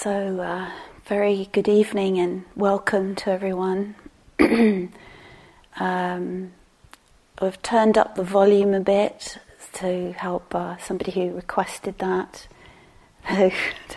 [0.00, 0.70] So, uh,
[1.06, 3.96] very good evening and welcome to everyone.
[5.80, 6.52] um,
[7.40, 9.38] I've turned up the volume a bit
[9.72, 12.46] to help uh, somebody who requested that.
[13.28, 13.50] So,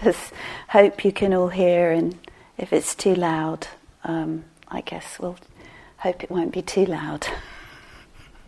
[0.04, 0.33] just
[0.69, 2.18] hope you can all hear, and
[2.57, 3.68] if it's too loud,
[4.04, 5.38] um, I guess we'll
[5.97, 7.27] hope it won't be too loud.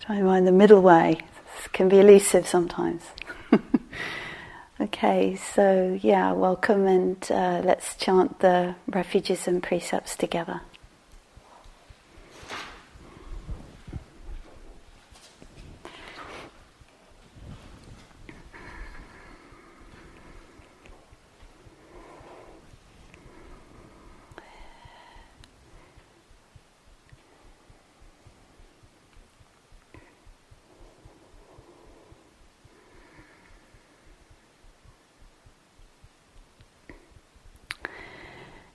[0.00, 1.16] Try and find the middle way.
[1.64, 3.04] It can be elusive sometimes.
[4.82, 10.60] Okay, so yeah, welcome and uh, let's chant the refuges and precepts together.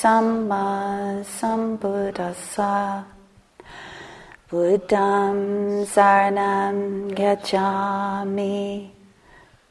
[0.00, 3.04] Samma Sambuddhassa
[4.48, 8.90] Buddham Saranam Gacchami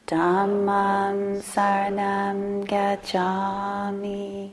[0.06, 4.52] Dhammam Saranam Gacchami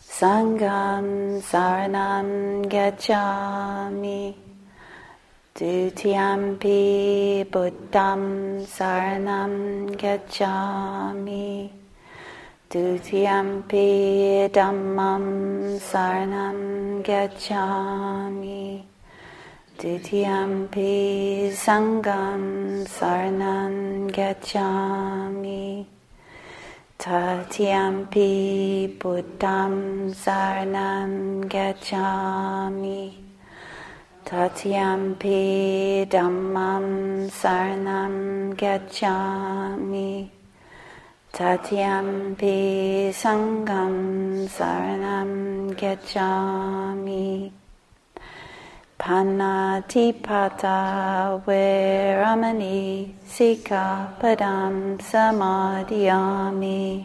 [0.00, 4.34] Sangham Saranam Gacchami
[5.56, 11.83] Dutiyampi Buddham Saranam Gacchami
[12.74, 18.82] Dutiyampi Dhammam Saranam Gacchami
[19.78, 25.86] Dutiyampi Sangham Saranam Gacchami
[26.98, 33.14] Tatiyampi Buddham Saranam Gacchami
[34.24, 40.28] Tatiyampi Dhammam Saranam Gacchami
[41.34, 47.50] Tatiyampi Sangham Saranam Gacchami
[48.96, 50.78] Panatipata
[51.44, 57.04] Veramani Sika Padam Samadhyami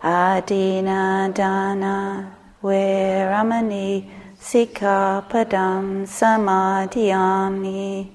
[0.00, 4.08] Adina Dana Veramani
[4.38, 8.12] Sika Padam Samadhyami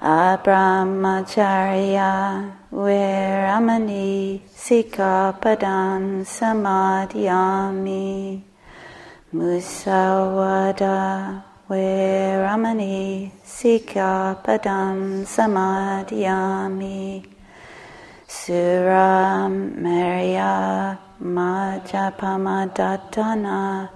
[0.00, 8.42] Abramacharya Veramani Sikapadam Samadhyami.
[9.32, 11.42] Musawada.
[11.70, 17.24] Veramani Sikapadam Samadhyami.
[18.28, 19.88] Suramarya
[21.22, 23.88] Majapamadhatana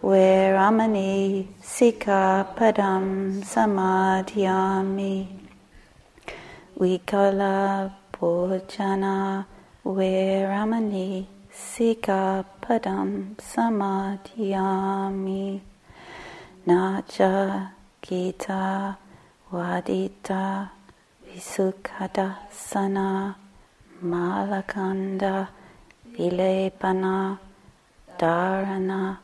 [0.00, 5.37] Veramani Sikapadam Samadhyami
[6.78, 9.44] Vikala Bhojana
[9.84, 15.60] Veramani Sikapadam Samadhyami
[16.68, 18.96] Nacha Gita
[19.52, 20.70] Vadita
[21.26, 23.34] Visukhadasana
[24.04, 25.48] Malakanda
[26.16, 27.38] Vilepana
[28.16, 29.18] Dharana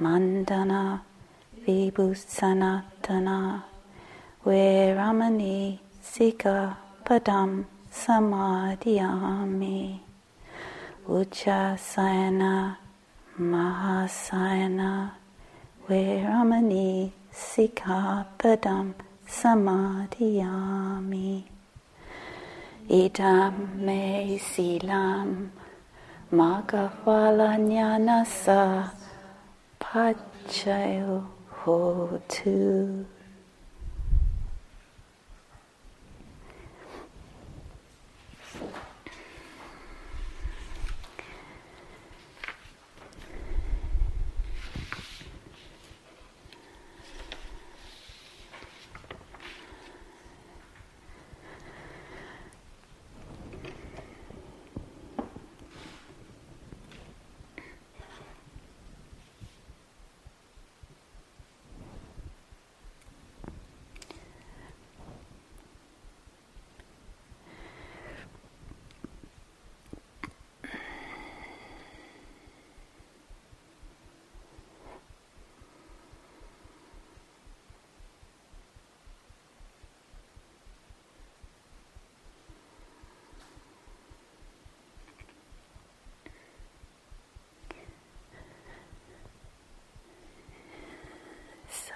[0.00, 1.02] Mandana
[1.62, 3.62] Vibhusanatana
[4.46, 9.80] Veramani Sika Padam Samadhyami.
[11.08, 12.76] Uchasayana
[13.38, 15.12] Mahasayana.
[15.88, 18.92] Veramani Sika Padam
[19.24, 20.34] Samadhyami.
[22.90, 25.50] Idam me silam
[26.32, 28.90] Magafala jnanasa
[29.78, 31.24] Pachayo
[31.62, 33.06] Hotu.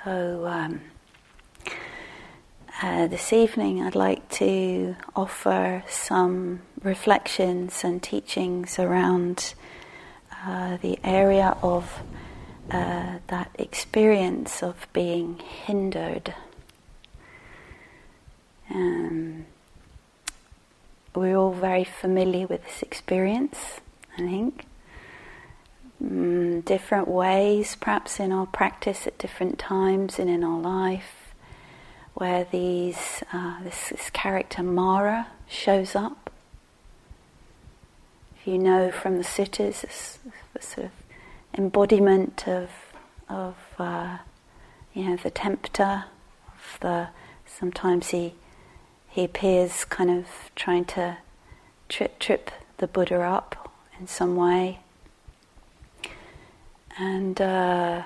[0.02, 0.81] So, um,
[2.82, 9.52] uh, this evening I'd like to offer some reflections and teachings around
[10.43, 12.00] uh, the area of
[12.70, 16.35] uh, that experience of being hindered.
[18.70, 19.44] Um,
[21.14, 23.81] we're all very familiar with this experience,
[24.17, 24.64] I think.
[26.02, 31.35] Mm, different ways, perhaps in our practice at different times and in our life,
[32.14, 36.31] where these uh, this, this character Mara shows up.
[38.41, 40.19] If you know from the suttas, this,
[40.55, 40.93] this sort of
[41.58, 42.70] embodiment of
[43.29, 44.19] of uh,
[44.94, 46.05] you know the tempter,
[46.49, 47.08] of the
[47.44, 48.32] sometimes he
[49.06, 50.26] he appears kind of
[50.56, 51.19] trying to
[51.91, 54.79] trip trip the Buddha up in some way.
[57.00, 58.02] And uh,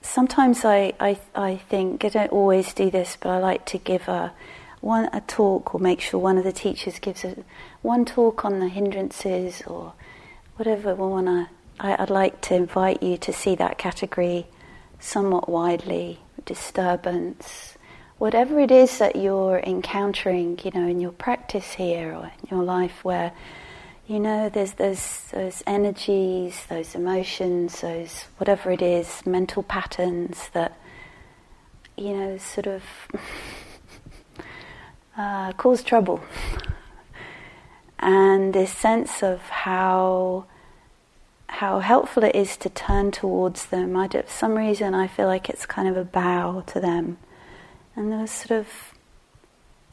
[0.00, 4.08] sometimes I, I, I think, I don't always do this, but I like to give
[4.08, 4.32] a,
[4.80, 7.36] one, a talk or make sure one of the teachers gives a,
[7.82, 9.92] one talk on the hindrances or
[10.56, 11.48] whatever we want to.
[11.78, 14.46] I'd like to invite you to see that category
[14.98, 17.76] somewhat widely disturbance,
[18.16, 22.64] whatever it is that you're encountering, you know, in your practice here or in your
[22.64, 23.32] life where
[24.10, 30.76] you know, there's those, those energies, those emotions, those whatever it is, mental patterns that,
[31.96, 32.82] you know, sort of
[35.16, 36.20] uh, cause trouble.
[38.00, 40.44] and this sense of how
[41.46, 43.96] how helpful it is to turn towards them.
[43.96, 47.18] I for some reason, I feel like it's kind of a bow to them,
[47.94, 48.66] and there's sort of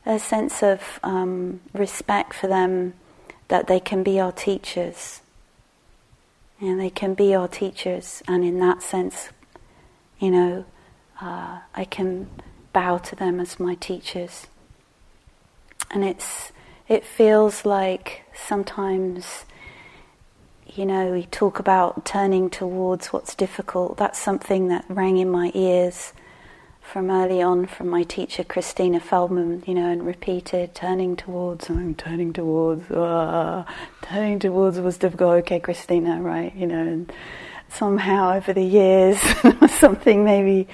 [0.08, 2.94] a sense of um, respect for them
[3.48, 5.22] that they can be our teachers.
[6.60, 9.30] And they can be our teachers, and in that sense,
[10.20, 10.66] you know,
[11.22, 12.30] uh, I can
[12.74, 14.48] bow to them as my teachers.
[15.92, 16.52] And it's
[16.88, 19.46] it feels like sometimes,
[20.66, 23.98] you know, we talk about turning towards what's difficult.
[23.98, 26.14] That's something that rang in my ears
[26.92, 31.95] from early on from my teacher Christina Feldman, you know, and repeated turning towards, I'm
[31.95, 33.66] turning towards, uh,
[34.01, 35.39] turning towards was difficult.
[35.39, 37.12] Okay, Christina, right, you know, and
[37.69, 39.19] somehow over the years,
[39.80, 40.68] something maybe,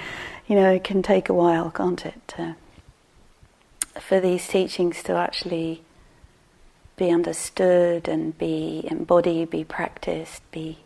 [0.48, 2.56] you know, it can take a while, can't it, to,
[4.00, 5.82] for these teachings to actually
[6.96, 10.78] be understood and be embodied, be practiced, be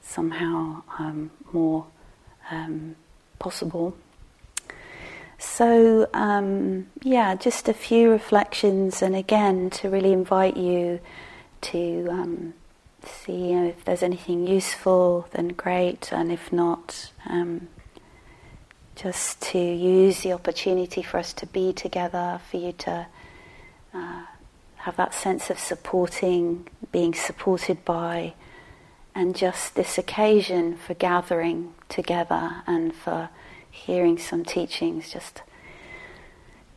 [0.00, 1.84] somehow um, more
[2.50, 2.96] um,
[3.38, 3.94] possible.
[5.40, 11.00] So, um, yeah, just a few reflections, and again, to really invite you
[11.62, 12.54] to um,
[13.02, 17.68] see you know, if there's anything useful, then great, and if not, um,
[18.94, 23.06] just to use the opportunity for us to be together, for you to
[23.94, 24.22] uh,
[24.76, 28.34] have that sense of supporting, being supported by,
[29.14, 33.30] and just this occasion for gathering together and for
[33.80, 35.42] hearing some teachings, just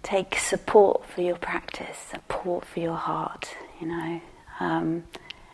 [0.03, 4.21] take support for your practice, support for your heart, you know.
[4.59, 5.03] Um,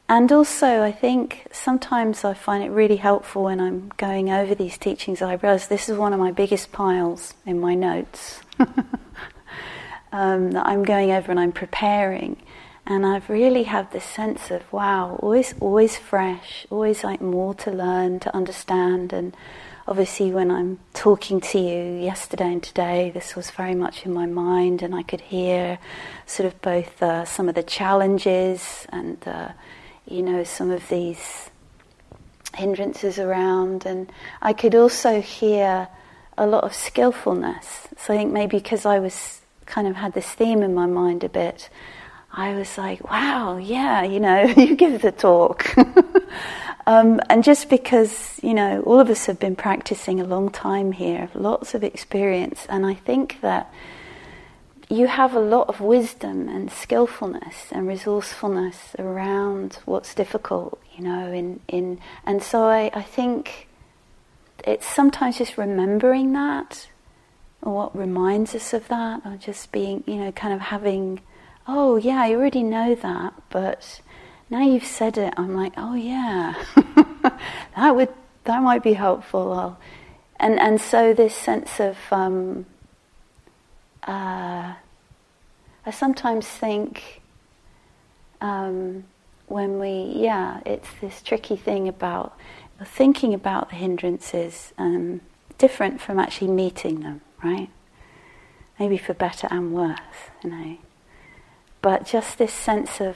[0.07, 4.77] and also, I think sometimes I find it really helpful when I'm going over these
[4.77, 5.21] teachings.
[5.21, 8.39] I realize this is one of my biggest piles in my notes
[10.11, 12.37] um, that I'm going over and I'm preparing.
[12.87, 17.69] And I've really had this sense of wow, always, always fresh, always like more to
[17.69, 19.37] learn, to understand, and
[19.89, 24.27] obviously, when I'm talking to you yesterday and today, this was very much in my
[24.27, 25.79] mind, and I could hear
[26.27, 29.49] sort of both uh, some of the challenges and, uh,
[30.07, 31.49] you know, some of these
[32.53, 34.11] hindrances around, and
[34.43, 35.87] I could also hear
[36.37, 37.87] a lot of skillfulness.
[37.97, 41.23] So I think maybe because I was kind of had this theme in my mind
[41.23, 41.67] a bit,
[42.31, 45.75] I was like, wow, yeah, you know, you give the talk.
[46.89, 50.91] Um, and just because, you know, all of us have been practicing a long time
[50.93, 53.71] here, lots of experience, and I think that
[54.89, 61.31] you have a lot of wisdom and skillfulness and resourcefulness around what's difficult, you know,
[61.31, 63.67] in, in and so I, I think
[64.65, 66.87] it's sometimes just remembering that
[67.61, 71.21] or what reminds us of that or just being, you know, kind of having,
[71.71, 74.01] oh yeah, I already know that, but
[74.49, 76.55] now you've said it, I'm like, oh yeah,
[77.75, 78.09] that would
[78.45, 79.53] that might be helpful.
[79.53, 79.79] I'll,
[80.39, 82.65] and and so this sense of um,
[84.03, 84.73] uh,
[85.85, 87.21] I sometimes think
[88.41, 89.03] um,
[89.45, 92.35] when we yeah, it's this tricky thing about
[92.83, 94.73] thinking about the hindrances.
[94.77, 95.21] Um,
[95.59, 97.69] different from actually meeting them, right?
[98.79, 99.99] Maybe for better and worse,
[100.41, 100.77] you know.
[101.81, 103.15] But just this sense of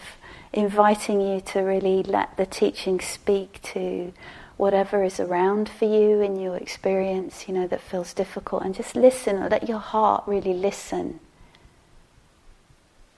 [0.53, 4.13] inviting you to really let the teaching speak to
[4.55, 8.95] whatever is around for you in your experience, you know, that feels difficult, and just
[8.95, 11.19] listen, let your heart really listen.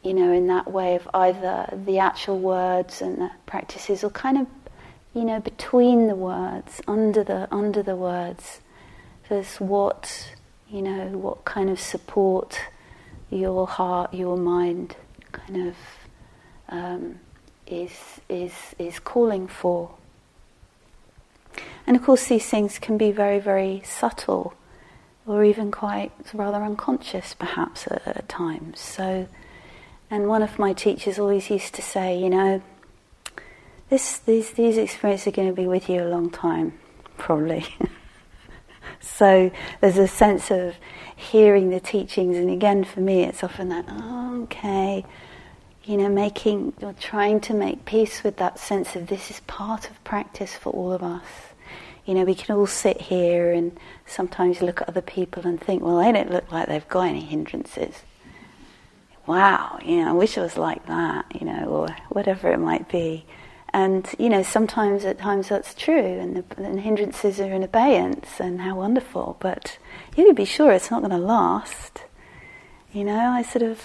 [0.02, 4.38] You know, in that way of either the actual words and the practices, or kind
[4.38, 4.48] of,
[5.14, 8.62] you know, between the words, under the under the words,
[9.28, 10.36] there's what,
[10.70, 12.60] you know, what kind of support
[13.30, 14.96] your heart, your mind,
[15.36, 15.76] kind of
[16.70, 17.20] um,
[17.68, 17.92] is
[18.30, 19.92] is is calling for.
[21.88, 24.56] And of course, these things can be very, very subtle
[25.28, 28.80] or even quite rather unconscious perhaps at, at, times.
[28.80, 29.28] So,
[30.10, 32.62] and one of my teachers always used to say, you know,
[33.90, 36.74] this, these, these experiences are going to be with you a long time,
[37.18, 37.66] probably.
[39.00, 39.52] so
[39.82, 40.76] there's a sense of
[41.16, 45.06] hearing the teachings, and again, for me, it's often that, oh, okay,
[45.86, 49.90] you know, making or trying to make peace with that sense of this is part
[49.90, 51.24] of practice for all of us
[52.06, 55.82] you know, we can all sit here and sometimes look at other people and think,
[55.82, 58.04] well, they don't look like they've got any hindrances.
[59.26, 62.88] Wow, you know, I wish I was like that, you know, or whatever it might
[62.90, 63.26] be.
[63.74, 68.40] And, you know, sometimes at times that's true and the, and hindrances are in abeyance
[68.40, 69.80] and how wonderful, but
[70.16, 72.04] you can be sure it's not going to last.
[72.94, 73.82] You know, I sort of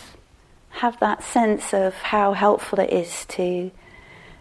[0.70, 3.70] have that sense of how helpful it is to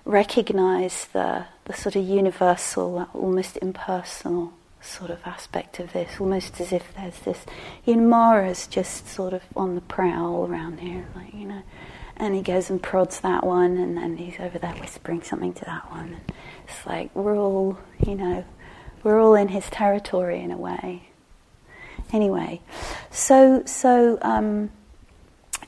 [0.06, 6.72] recognize the the sort of universal, almost impersonal sort of aspect of this, almost as
[6.74, 7.46] if there's this.
[7.86, 11.62] You know, Mara's just sort of on the prowl around here, like, you know,
[12.18, 15.66] and he goes and prods that one, and then he's over there whispering something to
[15.66, 16.14] that one.
[16.16, 16.32] And
[16.68, 18.44] it's like we're all, you know,
[19.04, 21.04] we're all in his territory in a way.
[22.12, 22.62] Anyway,
[23.12, 24.72] so so um,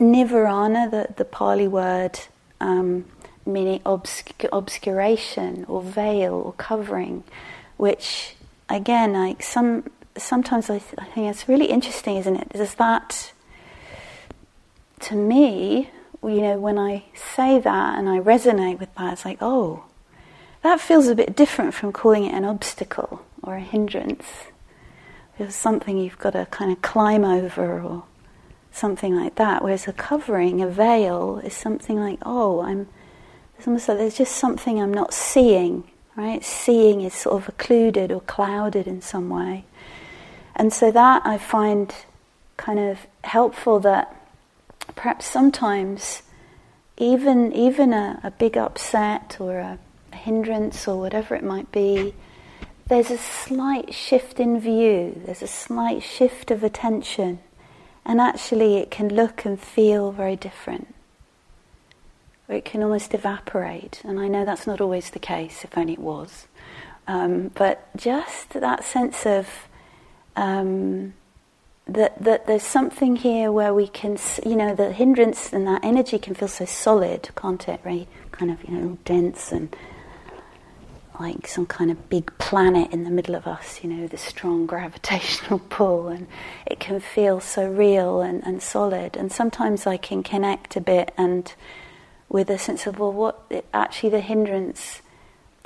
[0.02, 2.20] nivarana, the the Pali word.
[2.60, 3.06] Um,
[3.46, 7.24] meaning obsc- obscuration or veil or covering,
[7.78, 8.36] which
[8.70, 12.52] again, like some sometimes I, th- I think it's really interesting, isn't it?
[12.54, 13.32] Is that
[15.02, 15.90] to me,
[16.24, 19.86] you know, when I say that and I resonate with that, it's like, oh,
[20.62, 24.26] that feels a bit different from calling it an obstacle or a hindrance.
[25.40, 28.04] It's something you've got to kind of climb over or
[28.72, 29.64] something like that.
[29.64, 32.88] Whereas a covering, a veil, is something like, oh, I'm
[33.58, 35.84] it's almost like there's just something I'm not seeing,
[36.16, 36.44] right?
[36.44, 39.66] Seeing is sort of occluded or clouded in some way.
[40.56, 41.94] And so that I find
[42.58, 44.16] kind of helpful that
[44.96, 46.24] perhaps sometimes
[46.98, 49.80] even even a, a big upset or a,
[50.12, 52.16] a hindrance or whatever it might be,
[52.88, 57.40] there's a slight shift in view, there's a slight shift of attention,
[58.06, 60.94] and actually it can look and feel very different
[62.52, 64.02] or it can almost evaporate.
[64.04, 66.48] And I know that's not always the case, if only it was.
[67.08, 69.48] Um, but just that sense of
[70.36, 71.14] um,
[71.88, 76.20] that that there's something here where we can, you know, the hindrance and that energy
[76.20, 77.82] can feel so solid, can't it?
[77.84, 79.76] Very kind of, you know, dense and
[81.22, 84.66] like some kind of big planet in the middle of us, you know, the strong
[84.74, 86.28] gravitational pull, and
[86.66, 89.16] it can feel so real and, and solid.
[89.16, 91.54] And sometimes I can connect a bit and
[92.28, 95.02] with a sense of, well, what actually the hindrance,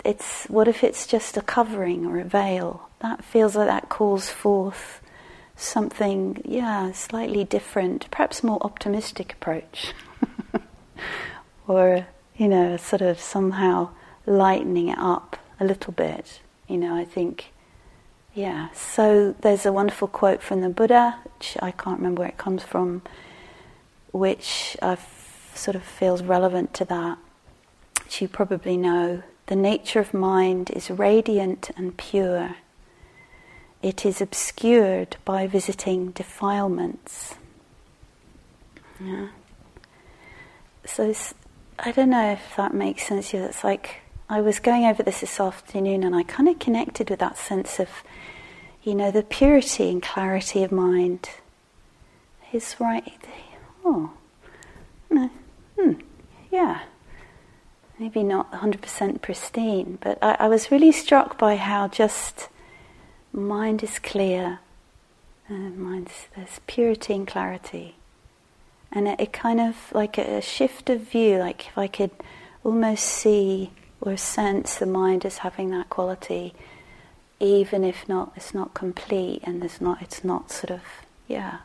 [0.04, 2.90] it's what if it's just a covering or a veil?
[3.00, 5.02] That feels like that calls forth
[5.56, 9.94] something, yeah, slightly different, perhaps more optimistic approach.
[11.68, 13.90] or, you know, sort of somehow
[14.26, 16.40] lightening it up a little bit.
[16.68, 17.52] You know, I think,
[18.34, 18.70] yeah.
[18.74, 22.64] So there's a wonderful quote from the Buddha, which I can't remember where it comes
[22.64, 23.02] from,
[24.12, 25.06] which I've
[25.54, 27.18] sort of feels relevant to that,
[28.04, 29.24] which you probably know.
[29.48, 32.56] The nature of mind is radiant and pure.
[33.84, 37.36] It is obscured by visiting defilements.
[39.00, 39.28] Yeah.
[40.86, 41.14] So
[41.78, 43.44] I don't know if that makes sense you.
[43.44, 47.20] It's like I was going over this this afternoon and I kind of connected with
[47.20, 47.90] that sense of,
[48.84, 51.30] you know, the purity and clarity of mind.
[52.52, 53.28] Is right.
[53.84, 54.14] Oh,
[55.10, 55.30] no,
[55.78, 55.94] hmm,
[56.52, 56.82] yeah,
[58.00, 62.48] maybe not 100% pristine, but I, I, was really struck by how just
[63.34, 64.60] mind is clear,
[65.50, 67.96] uh, mind's, there's purity and clarity.
[68.92, 72.12] And it, it kind of like a, a shift of view, like if I could
[72.64, 73.72] almost see
[74.02, 76.54] or sense the mind as having that quality,
[77.40, 80.82] even if not, it's not complete, and there's not, it's not sort of,
[81.28, 81.60] yeah,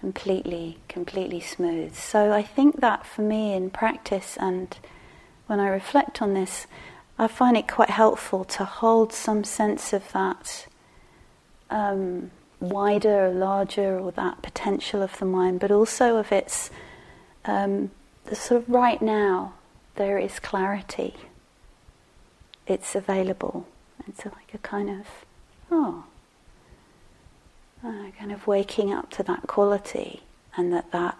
[0.00, 1.94] completely, completely smooth.
[1.94, 4.76] So I think that for me in practice and
[5.46, 6.66] when I reflect on this,
[7.18, 10.66] I find it quite helpful to hold some sense of that
[11.68, 12.30] um,
[12.60, 16.70] wider or larger or that potential of the mind, but also of its
[17.44, 17.90] um,
[18.32, 19.54] sort of right now
[19.96, 21.14] there is clarity.
[22.70, 23.66] It's available.
[24.06, 25.06] It's like a kind of,
[25.72, 26.04] oh,
[27.84, 30.22] uh, kind of waking up to that quality
[30.56, 31.18] and that that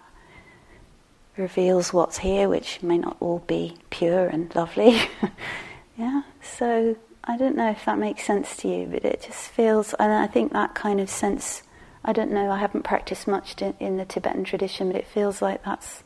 [1.35, 5.01] reveals what's here, which may not all be pure and lovely.
[5.97, 9.93] yeah, so I don't know if that makes sense to you, but it just feels,
[9.95, 11.63] and I think that kind of sense,
[12.05, 15.41] I don't know, I haven't practiced much in, in the Tibetan tradition, but it feels
[15.41, 16.03] like that's,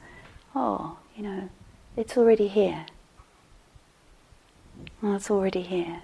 [0.56, 1.50] oh, you know,
[1.96, 2.88] it's already here.
[5.06, 6.02] Well, it's already here.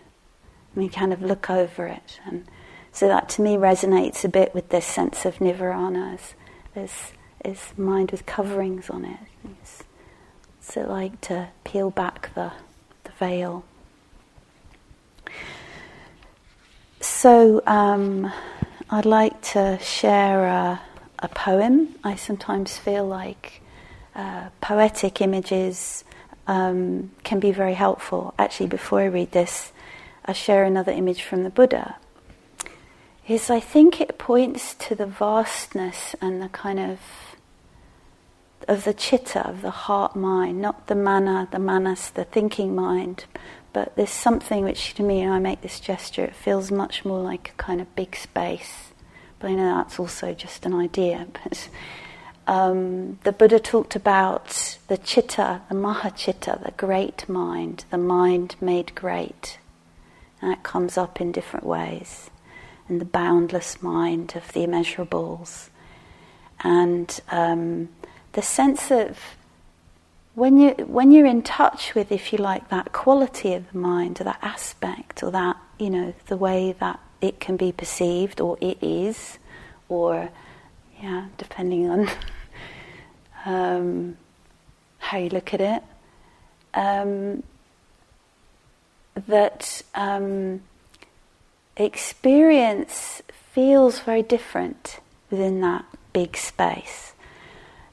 [0.75, 2.20] We kind of look over it.
[2.24, 2.46] And
[2.91, 6.20] so that to me resonates a bit with this sense of nivarana
[6.75, 9.17] as, as mind with coverings on it.
[9.43, 9.84] It's,
[10.60, 12.51] it's like to peel back the,
[13.05, 13.65] the veil.
[17.00, 18.31] So um,
[18.91, 20.79] I'd like to share a,
[21.17, 21.96] a, poem.
[22.03, 23.63] I sometimes feel like
[24.13, 26.03] uh, poetic images
[26.48, 28.33] um, can be very helpful.
[28.38, 29.71] Actually, before I read this,
[30.25, 31.98] I share another image from the Buddha.
[33.27, 37.00] Is I think it points to the vastness and the kind of
[38.67, 43.25] of the chitta, of the heart mind, not the mana, the manas, the thinking mind,
[43.74, 47.20] but there's something which to me, and I make this gesture, it feels much more
[47.20, 48.92] like a kind of big space.
[49.39, 51.27] But I know that's also just an idea.
[51.44, 51.70] But
[52.51, 58.94] um, the Buddha talked about the chitta, the mahachitta, the great mind, the mind made
[58.94, 59.57] great.
[60.42, 62.29] And that comes up in different ways.
[62.90, 65.70] In the boundless mind of the immeasurables.
[66.61, 67.87] And um,
[68.33, 69.18] the sense of
[70.35, 74.20] when you when you're in touch with, if you like, that quality of the mind,
[74.20, 78.57] or that aspect, or that you know the way that it can be perceived, or
[78.59, 79.40] it is,
[79.87, 80.29] or
[81.01, 82.09] yeah, depending on
[83.46, 84.18] um,
[85.00, 85.84] how you look at it,
[86.74, 87.44] um,
[89.27, 90.62] that um,
[91.75, 95.00] experience feels very different
[95.30, 97.14] within that big space.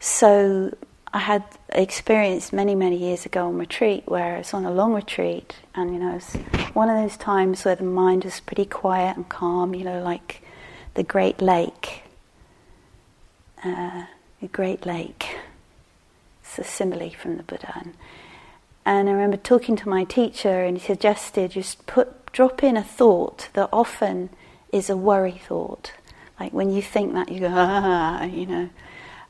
[0.01, 0.77] So
[1.13, 4.93] I had experience many, many years ago on retreat where I was on a long
[4.93, 6.35] retreat, and you know, it's
[6.75, 10.43] one of those times where the mind is pretty quiet and calm, you know, like
[10.95, 12.03] the Great Lake.
[13.65, 14.05] Uh,
[14.41, 15.38] the Great Lake.
[16.49, 17.73] It's a simile from the Buddha.
[17.77, 17.95] And,
[18.87, 22.83] and I remember talking to my teacher, and he suggested just put drop in a
[22.83, 24.31] thought that often
[24.73, 25.93] is a worry thought.
[26.41, 28.71] Like when you think that, you go, ah, you know.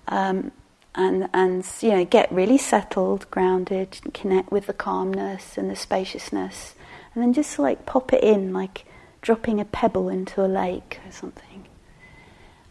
[0.06, 0.52] Um,
[0.94, 6.74] and, and you know, get really settled, grounded, connect with the calmness and the spaciousness,
[7.14, 8.84] and then just like pop it in, like
[9.22, 11.66] dropping a pebble into a lake or something.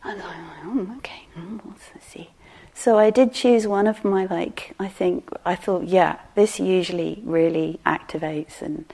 [0.04, 2.30] And I'm like, oh, okay, mm, let's see.
[2.78, 4.76] So I did choose one of my like.
[4.80, 8.86] I think I thought, yeah, this usually really activates, and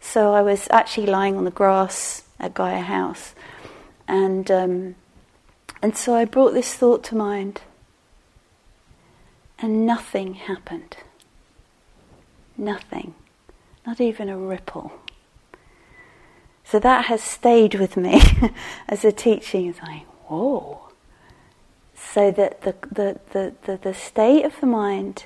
[0.00, 3.34] so I was actually lying on the grass at Gaia House,
[4.08, 4.94] and um,
[5.82, 7.60] and so I brought this thought to mind
[9.58, 10.96] and nothing happened.
[12.56, 13.14] Nothing.
[13.86, 14.92] Not even a ripple.
[16.64, 18.20] So that has stayed with me
[18.88, 19.66] as a teaching.
[19.66, 20.85] It's like, whoa.
[22.12, 25.24] So that the, the, the, the, the state of the mind,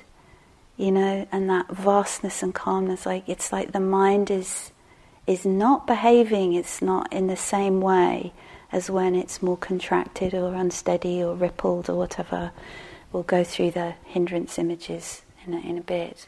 [0.77, 4.71] you know, and that vastness and calmness, like it's like the mind is
[5.27, 8.33] is not behaving, it's not in the same way
[8.71, 12.51] as when it's more contracted or unsteady or rippled or whatever.
[13.11, 16.27] We'll go through the hindrance images in a, in a bit.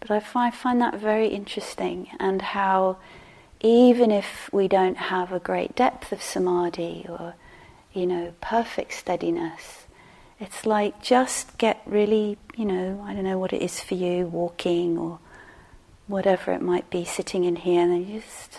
[0.00, 2.98] But I find, find that very interesting and how
[3.60, 7.34] even if we don't have a great depth of samadhi or,
[7.94, 9.86] you know, perfect steadiness,
[10.40, 14.26] it's like just get really, you know, I don't know what it is for you,
[14.26, 15.18] walking or
[16.06, 18.58] whatever it might be, sitting in here, and just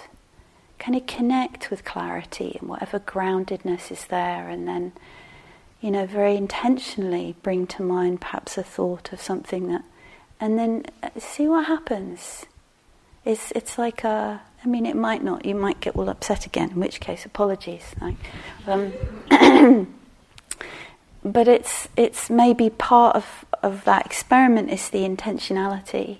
[0.80, 4.94] kind of connect with clarity and whatever groundedness is there, and then
[5.86, 9.84] you know, very intentionally bring to mind perhaps a thought of something that,
[10.40, 12.48] and then uh, see what happens.
[13.24, 14.42] It's it's like a.
[14.64, 15.46] I mean, it might not.
[15.46, 16.72] You might get all upset again.
[16.72, 17.94] In which case, apologies.
[18.02, 18.16] Like,
[18.66, 18.94] um,
[21.26, 26.20] but it's it's maybe part of of that experiment is the intentionality.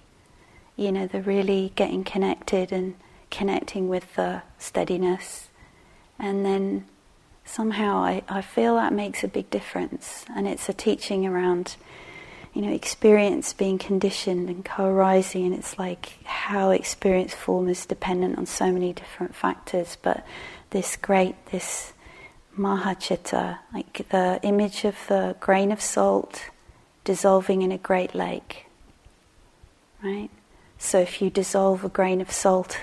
[0.76, 2.96] You know, the really getting connected and
[3.30, 5.50] connecting with the steadiness,
[6.20, 6.86] and then
[7.46, 10.26] somehow I, I feel that makes a big difference.
[10.36, 11.76] And it's a teaching around,
[12.54, 17.86] you know, experience being conditioned and co arising, and it's like how experience form is
[17.86, 20.00] dependent on so many different factors.
[20.02, 20.26] But
[20.72, 21.94] this great, this
[22.58, 26.50] Mahachitta, like the image of the grain of salt
[27.04, 28.66] dissolving in a great lake,
[30.04, 30.30] right?
[30.78, 32.80] So if you dissolve a grain of salt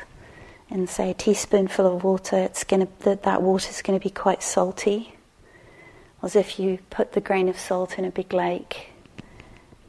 [0.68, 4.10] in, say, a teaspoonful of water, it's to that, that water is going to be
[4.10, 5.14] quite salty.
[6.22, 8.90] As if you put the grain of salt in a big lake,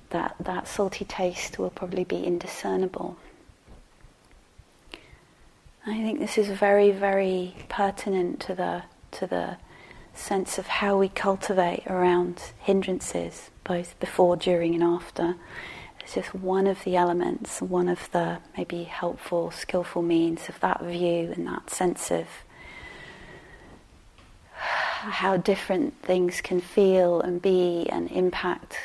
[0.10, 3.18] that, that salty taste will probably be indiscernible.
[5.86, 9.58] I think this is very, very pertinent to the to the
[10.14, 15.36] sense of how we cultivate around hindrances, both before, during, and after.
[16.00, 20.82] It's just one of the elements, one of the maybe helpful, skillful means of that
[20.82, 22.28] view and that sense of
[24.56, 28.78] how different things can feel and be and impact,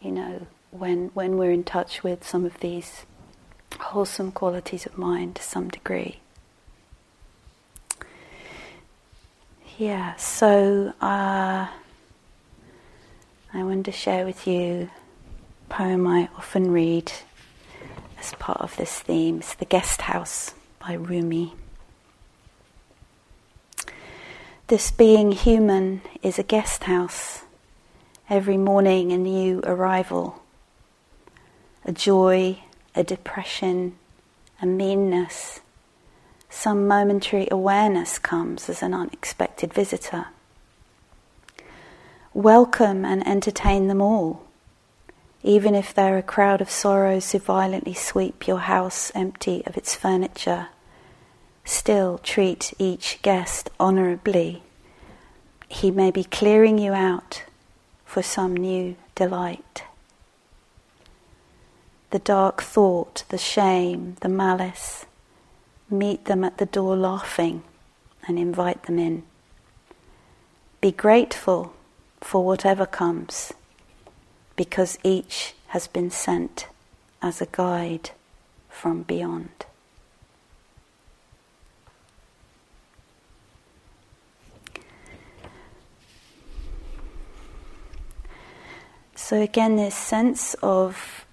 [0.00, 3.06] you know, when, when we're in touch with some of these
[3.80, 6.20] wholesome qualities of mind to some degree.
[9.76, 11.66] Yeah, so uh,
[13.52, 14.88] I wanted to share with you
[15.68, 17.10] a poem I often read
[18.20, 19.38] as part of this theme.
[19.38, 21.54] It's The Guest House by Rumi.
[24.68, 27.42] This being human is a guest house.
[28.30, 30.40] Every morning, a new arrival.
[31.84, 32.60] A joy,
[32.94, 33.96] a depression,
[34.62, 35.60] a meanness.
[36.54, 40.28] Some momentary awareness comes as an unexpected visitor.
[42.32, 44.44] Welcome and entertain them all
[45.44, 49.94] even if they're a crowd of sorrows who violently sweep your house empty of its
[49.94, 50.68] furniture,
[51.66, 54.62] still treat each guest honourably.
[55.68, 57.44] He may be clearing you out
[58.06, 59.84] for some new delight.
[62.08, 65.04] The dark thought, the shame, the malice,
[65.94, 67.62] meet them at the door laughing
[68.26, 69.22] and invite them in.
[70.80, 71.72] Be grateful
[72.20, 73.52] for whatever comes
[74.56, 76.66] because each has been sent
[77.22, 78.10] as a guide
[78.68, 79.66] from beyond.
[89.16, 91.23] So, again, this sense of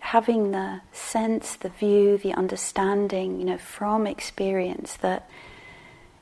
[0.00, 5.28] having the sense, the view, the understanding, you know, from experience that,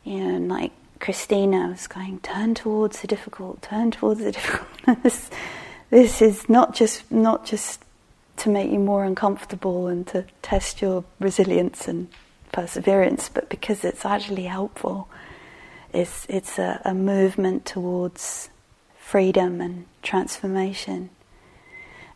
[0.04, 5.02] you know, like Christina was going, turn towards the difficult, turn towards the difficult.
[5.02, 5.30] this,
[5.90, 7.84] this is not just not just
[8.38, 12.08] to make you more uncomfortable and to test your resilience and
[12.52, 15.08] perseverance, but because it's actually helpful.
[15.92, 18.48] It's it's a, a movement towards
[18.98, 21.10] freedom and transformation.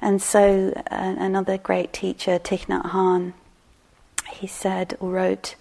[0.00, 3.32] And so, uh, another great teacher, Thich Nhat Hanh,
[4.30, 5.56] he said or wrote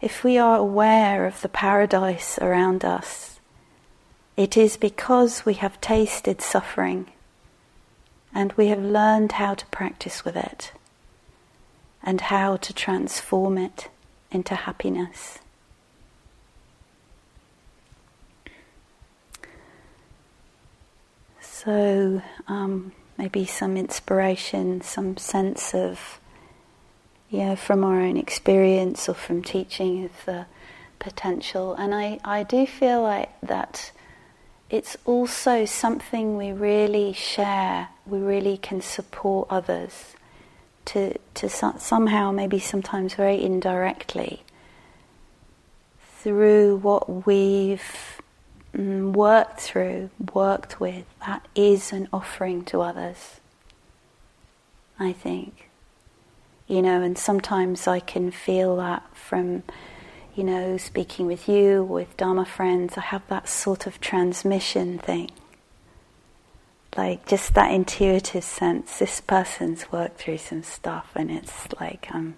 [0.00, 3.38] if we are aware of the paradise around us,
[4.36, 7.06] it is because we have tasted suffering
[8.34, 10.72] and we have learned how to practice with it
[12.02, 13.88] and how to transform it
[14.30, 15.38] into happiness.
[21.40, 26.18] So, um, maybe some inspiration, some sense of
[27.28, 30.46] yeah, from our own experience or from teaching of the
[30.98, 31.74] potential.
[31.74, 33.92] And I, I do feel like that
[34.70, 40.14] it's also something we really share, we really can support others
[40.86, 44.42] to, to so- somehow, maybe sometimes very indirectly,
[46.22, 48.19] through what we've
[48.74, 53.40] worked through, worked with, that is an offering to others,
[54.98, 55.70] I think
[56.70, 59.64] you know, and sometimes I can feel that from,
[60.36, 65.32] you know, speaking with you, with Dharma friends, I have that sort of transmission thing.
[66.96, 72.36] Like just that intuitive sense, this person's worked through some stuff, and it's like um,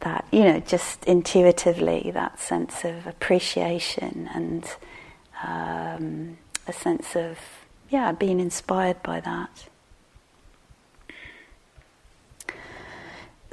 [0.00, 4.64] that, you know, just intuitively that sense of appreciation and
[5.46, 7.38] um, a sense of,
[7.90, 9.68] yeah, being inspired by that.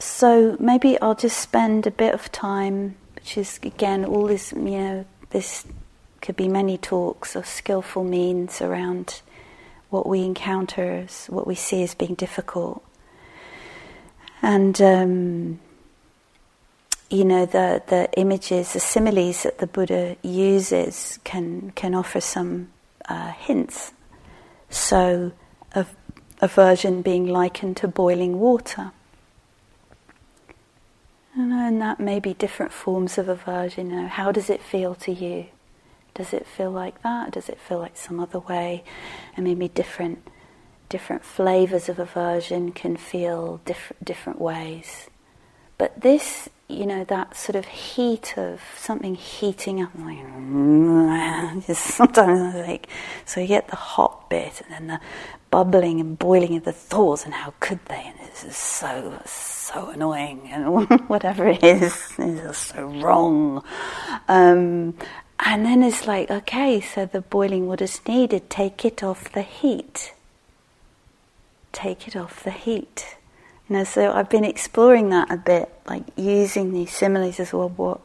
[0.01, 4.79] so maybe I'll just spend a bit of time, which is again all this, you
[4.79, 5.65] know, this
[6.21, 9.21] could be many talks of skillful means around
[9.89, 12.83] what we encounter, what we see as being difficult.
[14.41, 15.59] And um,
[17.11, 22.69] you know, the, the images, the similes that the Buddha uses can, can offer some
[23.09, 23.91] uh, hints.
[24.69, 25.33] So,
[26.41, 28.91] aversion being likened to boiling water.
[31.35, 33.89] And that may be different forms of aversion.
[33.89, 35.47] You know, how does it feel to you?
[36.13, 37.31] Does it feel like that?
[37.31, 38.83] Does it feel like some other way?
[39.35, 40.27] And maybe different
[40.89, 45.09] different flavors of aversion can feel different different ways.
[45.77, 52.87] But this, you know, that sort of heat of something heating up, like sometimes like
[53.25, 54.99] so you get the hot bit and then the
[55.51, 58.03] bubbling and boiling of the thoughts and how could they?
[58.05, 63.63] And this is so so annoying and whatever it is, is so wrong.
[64.27, 64.95] Um,
[65.39, 70.13] and then it's like, okay, so the boiling water's needed, take it off the heat.
[71.71, 73.17] Take it off the heat.
[73.85, 77.69] So I've been exploring that a bit, like using these similes as well.
[77.69, 78.01] What,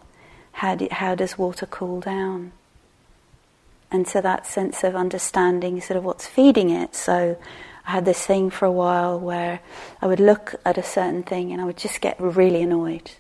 [0.53, 2.53] how, do, how does water cool down?
[3.91, 6.95] And so that sense of understanding sort of what's feeding it.
[6.95, 7.37] So
[7.85, 9.61] I had this thing for a while where
[10.01, 13.11] I would look at a certain thing and I would just get really annoyed.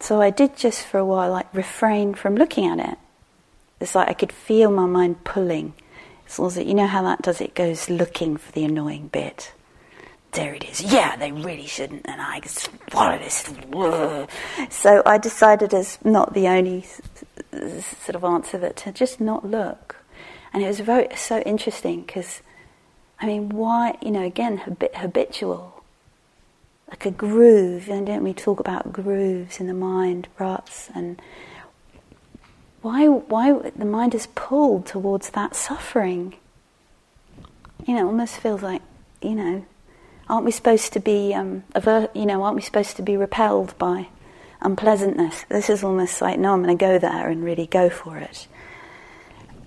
[0.00, 2.98] So I did just for a while like refrain from looking at it.
[3.80, 5.72] It's like I could feel my mind pulling.
[6.26, 9.52] It's also, you know how that does it goes looking for the annoying bit.
[10.32, 10.80] There it is.
[10.80, 12.08] Yeah, they really shouldn't.
[12.08, 13.52] And I swallow this.
[14.70, 16.86] So I decided as not the only
[17.52, 19.96] sort of answer that to just not look.
[20.52, 22.40] And it was very so interesting because,
[23.20, 25.82] I mean, why, you know, again, habit, habitual
[26.92, 31.22] like a groove, and don't we talk about grooves in the mind, ruts, and
[32.82, 36.34] why, why the mind is pulled towards that suffering?
[37.86, 38.82] You know, almost feels like,
[39.22, 39.64] you know,
[40.32, 43.76] aren't we supposed to be, um, aver- you know, aren't we supposed to be repelled
[43.78, 44.08] by
[44.62, 45.44] unpleasantness?
[45.48, 48.48] This is almost like, no, I'm going to go there and really go for it.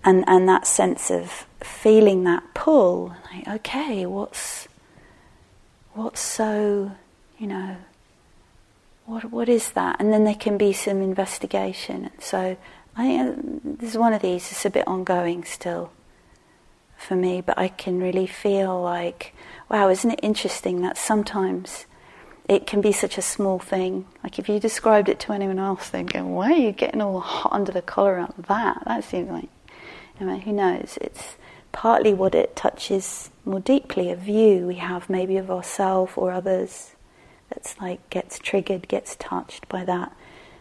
[0.04, 4.68] And, and that sense of feeling that pull, like, okay, what's,
[5.94, 6.92] what's so
[7.38, 7.78] you know,
[9.06, 9.98] what what is that?
[10.00, 12.06] And then there can be some investigation.
[12.06, 12.58] And So
[12.96, 14.52] I think this is one of these.
[14.52, 15.92] It's a bit ongoing still
[16.98, 19.34] for me, but I can really feel like,
[19.70, 21.86] wow, isn't it interesting that sometimes
[22.48, 24.06] it can be such a small thing.
[24.24, 27.20] Like if you described it to anyone else, they'd go, "Why are you getting all
[27.20, 29.50] hot under the collar about that?" That seems like,
[30.20, 30.98] I mean, who knows?
[31.02, 31.38] It's
[31.72, 36.96] partly what it touches more deeply, a view we have maybe of ourselves or others
[37.50, 40.12] that's like gets triggered, gets touched by that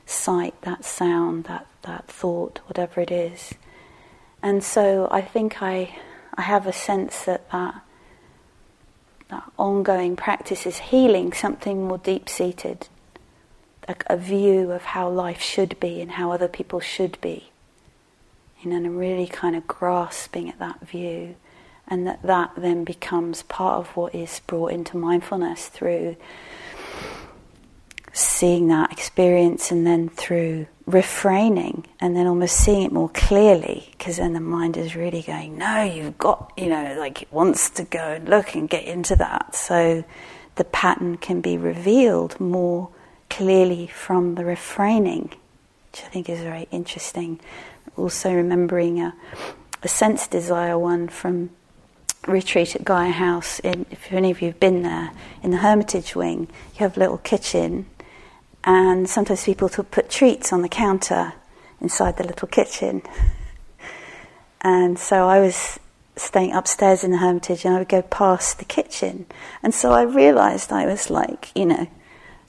[0.06, 3.54] sight, that sound, that, that thought, whatever it is.
[4.42, 5.96] And so I think I,
[6.34, 7.82] I have a sense that, that that
[9.58, 12.88] ongoing practice is healing something more deep seated,
[13.88, 17.50] like a view of how life should be and how other people should be.
[18.60, 21.36] You know, and really kind of grasping at that view,
[21.86, 26.16] and that that then becomes part of what is brought into mindfulness through
[28.12, 34.18] seeing that experience and then through refraining and then almost seeing it more clearly because
[34.18, 37.84] then the mind is really going no you've got you know like it wants to
[37.84, 39.54] go and look and get into that.
[39.54, 40.04] So
[40.56, 42.90] the pattern can be revealed more
[43.30, 45.32] clearly from the refraining
[45.90, 47.40] which i think is very interesting.
[47.96, 49.14] Also remembering a,
[49.82, 51.50] a sense desire one from
[52.26, 56.14] retreat at Gaia House in, if any of you have been there in the Hermitage
[56.14, 57.86] wing you have a little kitchen
[58.64, 61.34] and sometimes people to put treats on the counter
[61.80, 63.02] inside the little kitchen.
[64.66, 65.78] And so I was
[66.16, 69.26] staying upstairs in the Hermitage and I would go past the kitchen.
[69.62, 71.86] And so I realized I was like, you know,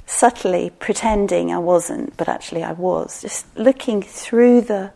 [0.06, 4.94] subtly pretending I wasn't, but actually I was, just looking through the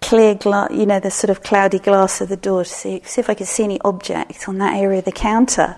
[0.00, 3.20] clear glass, you know, the sort of cloudy glass of the door to see, see
[3.20, 5.76] if I could see any object on that area of the counter.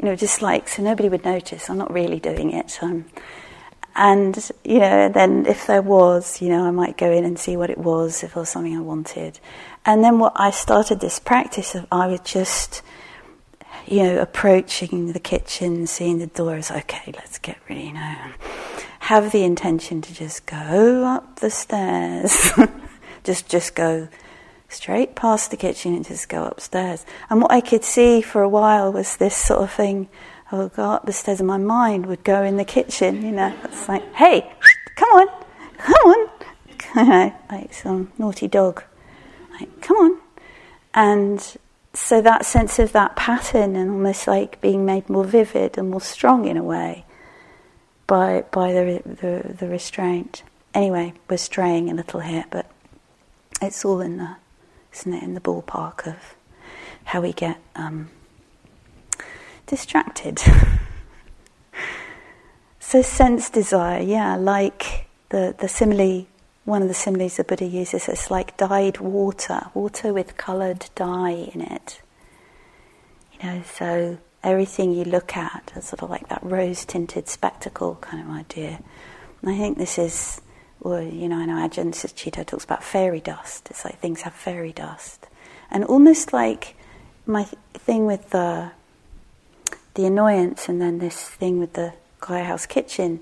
[0.00, 1.70] You know, just like, so nobody would notice.
[1.70, 2.78] I'm not really doing it.
[2.82, 3.06] I'm
[3.96, 7.56] and, you know, then if there was, you know, I might go in and see
[7.56, 9.40] what it was, if it was something I wanted.
[9.86, 12.82] And then what I started this practice of, I would just,
[13.86, 18.16] you know, approaching the kitchen, seeing the door, doors, okay, let's get ready, you know,
[19.00, 22.52] have the intention to just go up the stairs,
[23.24, 24.08] just, just go
[24.68, 27.06] straight past the kitchen and just go upstairs.
[27.30, 30.08] And what I could see for a while was this sort of thing
[30.50, 33.32] I would go up the stairs and my mind would go in the kitchen, you
[33.32, 33.54] know.
[33.64, 34.52] It's like, hey,
[34.96, 35.28] come on,
[35.78, 36.28] come on.
[36.94, 38.82] You know, like some naughty dog.
[39.60, 40.18] Like, come on.
[40.94, 41.56] And
[41.92, 46.00] so that sense of that pattern and almost like being made more vivid and more
[46.00, 47.04] strong in a way
[48.06, 50.42] by by the, the the restraint.
[50.74, 52.70] Anyway, we're straying a little here, but
[53.60, 54.36] it's all in the
[54.94, 56.34] isn't it in the ballpark of
[57.04, 58.08] how we get um,
[59.66, 60.40] distracted.
[62.80, 66.26] so sense desire, yeah, like the the simile.
[66.64, 71.48] One of the similes the Buddha uses is like dyed water, water with coloured dye
[71.54, 72.00] in it.
[73.34, 77.96] You know, so everything you look at is sort of like that rose tinted spectacle
[78.00, 78.80] kind of idea.
[79.42, 80.40] And I think this is,
[80.80, 83.68] well, you know, I know Ajahn Sucitto talks about fairy dust.
[83.70, 85.26] It's like things have fairy dust.
[85.70, 86.76] And almost like
[87.26, 88.70] my thing with the,
[89.96, 93.20] the annoyance and then this thing with the Gaia House kitchen,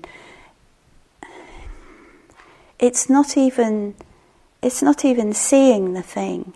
[2.79, 3.95] it's not even,
[4.61, 6.53] it's not even seeing the thing.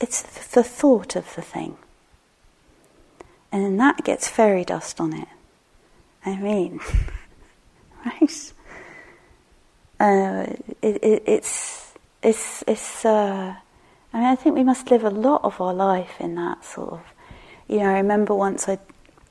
[0.00, 1.76] It's the thought of the thing
[3.52, 5.28] and then that gets fairy dust on it.
[6.24, 6.80] I mean,
[8.06, 8.52] right?
[10.00, 10.46] Uh,
[10.80, 13.04] it, it, it's it's it's.
[13.04, 13.54] Uh,
[14.14, 16.94] I mean, I think we must live a lot of our life in that sort
[16.94, 17.00] of.
[17.72, 18.78] You know, I remember once I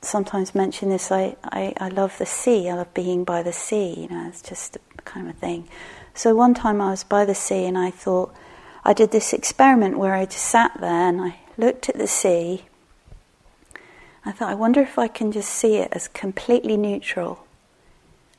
[0.00, 1.12] sometimes mention this.
[1.12, 2.68] I, I, I love the sea.
[2.68, 3.94] I love being by the sea.
[4.00, 5.68] You know, it's just kind of a thing.
[6.14, 8.34] So one time I was by the sea and I thought
[8.84, 12.64] I did this experiment where I just sat there and I looked at the sea
[14.24, 17.44] I thought, I wonder if I can just see it as completely neutral.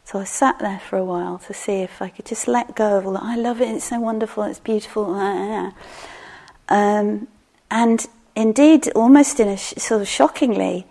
[0.06, 2.98] So I sat there for a while to see if I could just let go
[2.98, 3.24] of all that.
[3.24, 5.14] I love it, it's so wonderful, it's beautiful.
[6.70, 7.28] Um,
[7.70, 10.86] and indeed, almost in a sh- sort of shockingly,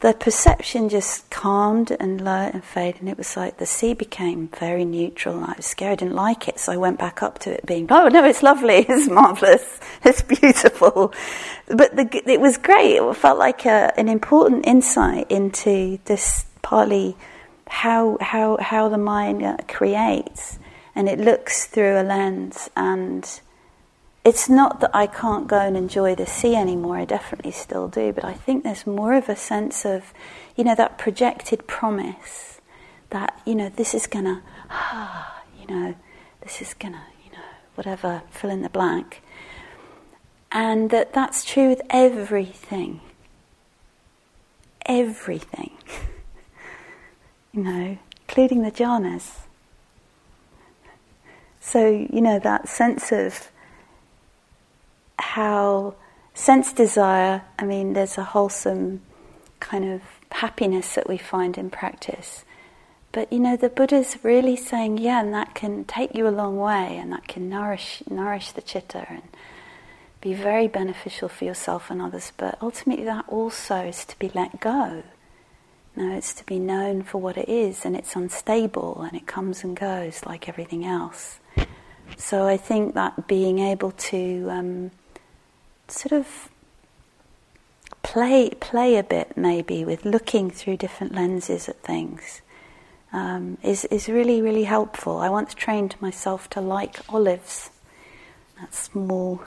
[0.00, 4.48] the perception just calmed and lowered and faded, and it was like the sea became
[4.58, 5.42] very neutral.
[5.42, 7.88] I was scared, I didn't like it, so I went back up to it, being,
[7.90, 11.12] "Oh no, it's lovely, it's marvelous, it's beautiful."
[11.66, 12.96] But the, it was great.
[12.96, 17.16] It felt like a, an important insight into this partly
[17.66, 20.60] how how how the mind uh, creates,
[20.94, 23.40] and it looks through a lens and
[24.24, 28.12] it's not that I can't go and enjoy the sea anymore, I definitely still do,
[28.12, 30.12] but I think there's more of a sense of,
[30.56, 32.60] you know, that projected promise
[33.10, 35.94] that, you know, this is gonna, ah, you know,
[36.42, 39.22] this is gonna, you know, whatever, fill in the blank.
[40.50, 43.00] And that that's true with everything.
[44.86, 45.76] Everything.
[47.52, 49.40] you know, including the jhanas.
[51.60, 53.50] So, you know, that sense of
[55.18, 55.94] how
[56.34, 59.02] sense desire, I mean, there's a wholesome
[59.60, 62.44] kind of happiness that we find in practice.
[63.10, 66.58] But you know, the Buddha's really saying, yeah, and that can take you a long
[66.58, 69.22] way, and that can nourish nourish the chitta and
[70.20, 72.32] be very beneficial for yourself and others.
[72.36, 75.02] But ultimately, that also is to be let go.
[75.96, 79.64] No, it's to be known for what it is, and it's unstable, and it comes
[79.64, 81.40] and goes like everything else.
[82.16, 84.90] So I think that being able to um,
[85.90, 86.48] sort of
[88.02, 92.40] play play a bit maybe with looking through different lenses at things
[93.12, 95.18] um, is is really really helpful.
[95.18, 97.70] I once trained myself to like olives.
[98.60, 99.42] That small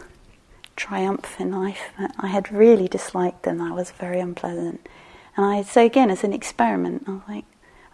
[0.75, 1.91] triumph in life.
[2.17, 3.61] I had really disliked them.
[3.61, 4.87] I was very unpleasant,
[5.35, 7.45] and I so again as an experiment, I was like,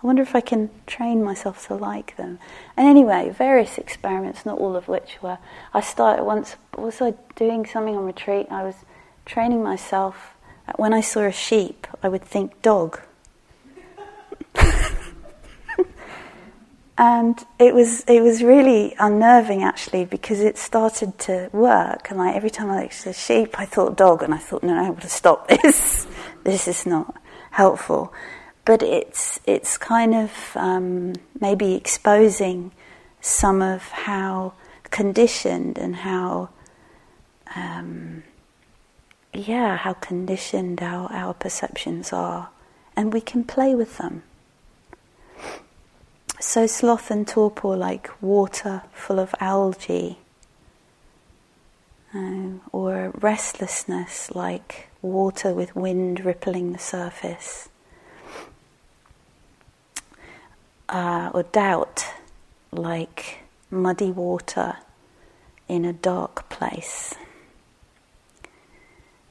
[0.02, 2.38] I wonder if I can train myself to like them.
[2.76, 5.40] And anyway, various experiments, not all of which were.
[5.74, 8.46] I started once, was I doing something on retreat?
[8.52, 8.76] I was
[9.26, 10.36] training myself.
[10.76, 13.00] When I saw a sheep, I would think dog.
[16.98, 22.36] and it was it was really unnerving actually because it started to work and like
[22.36, 24.82] every time I looked at a sheep I thought dog and I thought no, no
[24.82, 26.08] I have to stop this
[26.44, 27.16] this is not
[27.52, 28.12] helpful
[28.68, 32.74] but it's it's kind of um, maybe exposing
[33.22, 34.54] some of how
[34.92, 36.50] conditioned and how
[37.56, 38.24] um,
[39.34, 42.50] yeah how conditioned our, our perceptions are
[42.94, 44.24] and we can play with them.
[46.42, 50.18] So sloth and torpor like water full of algae
[52.14, 57.70] uh, or restlessness like water with wind rippling the surface
[60.90, 62.06] uh, or doubt
[62.72, 64.78] like muddy water
[65.68, 67.16] in a dark place.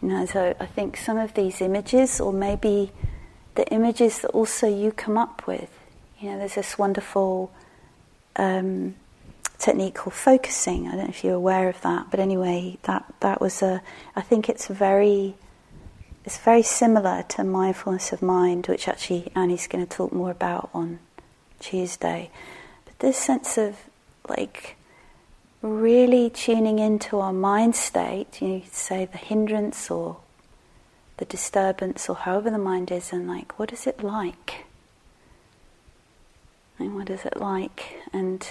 [0.02, 2.92] You know, so I think some of these images, or maybe
[3.54, 5.70] the images that also you come up with,
[6.20, 7.50] you know, there's this wonderful
[8.36, 8.94] um,
[9.58, 10.86] technique called focusing.
[10.86, 13.82] I don't know if you're aware of that, but anyway, that that was a.
[14.14, 15.34] I think it's very
[16.24, 20.70] it's very similar to mindfulness of mind, which actually Annie's going to talk more about
[20.74, 20.98] on
[21.60, 22.30] Tuesday.
[22.84, 23.76] But this sense of
[24.28, 24.76] like
[25.62, 30.18] really tuning into our mind state, you say the hindrance or
[31.16, 34.66] the disturbance or however the mind is, and like, what is it like?
[36.78, 38.02] And what is it like?
[38.12, 38.46] And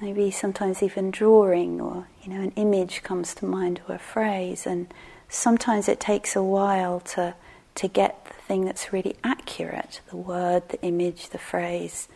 [0.00, 4.66] maybe sometimes even drawing or you know an image comes to mind or a phrase,
[4.66, 4.92] and
[5.28, 7.34] sometimes it takes a while to
[7.76, 12.08] to get the thing that's really accurate, the word, the image, the phrase.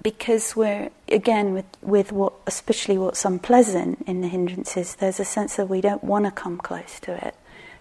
[0.00, 5.56] Because we're again with with what especially what's unpleasant in the hindrances there's a sense
[5.56, 7.34] that we don't want to come close to it.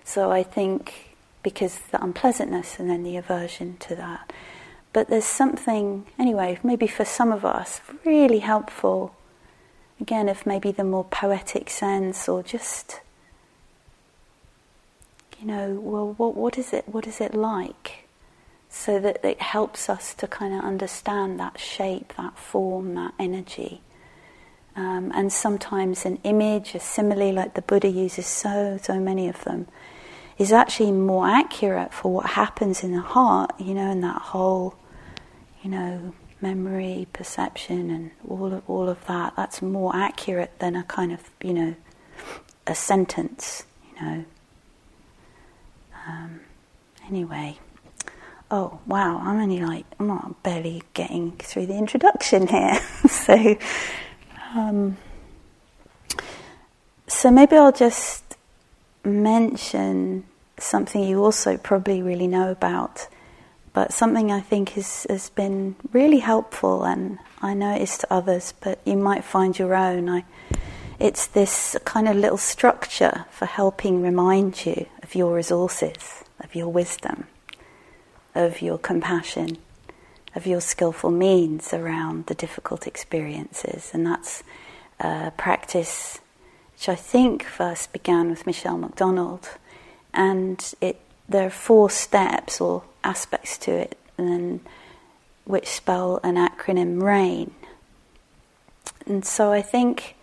[0.04, 4.34] So i think because the unpleasantness and then the aversion to that.
[4.94, 9.16] But there's something anyway maybe for some of us really helpful
[10.02, 13.02] again if maybe the more poetic sense or just
[15.40, 18.08] you know well what what is it what is it like
[18.70, 23.82] so that it helps us to kind of understand that shape, that form, that energy.
[24.76, 29.44] Um, and sometimes an image, a simile like the Buddha uses so, so many of
[29.44, 29.68] them,
[30.38, 34.76] is actually more accurate for what happens in the heart, you know, in that whole,
[35.64, 39.34] you know, memory, perception, and all of, all of that.
[39.36, 41.76] That's more accurate than a kind of, you know,
[42.68, 44.26] a sentence, you know.
[46.08, 46.40] Um,
[47.08, 47.58] anyway
[48.50, 52.76] oh wow, I'm only like I'm not barely getting through the introduction here.
[53.10, 53.58] so,
[54.56, 54.98] um,
[57.08, 58.36] so maybe I'll just
[59.04, 60.26] mention
[60.58, 63.08] something you also probably really know about,
[63.74, 68.54] but something I think is, has been really helpful, and I know it's to others,
[68.62, 70.10] but you might find your own.
[70.10, 70.26] I,
[71.00, 76.68] it's this kind of little structure for helping remind you of your resources, of your
[76.68, 77.26] wisdom
[78.38, 79.58] of your compassion,
[80.36, 83.90] of your skillful means around the difficult experiences.
[83.94, 84.44] And that's
[85.00, 86.20] a practice
[86.74, 89.50] which I think first began with Michele McDonald.
[90.14, 94.60] And it, there are four steps or aspects to it, and
[95.46, 97.52] which spell an acronym RAIN.
[99.08, 100.16] And so I think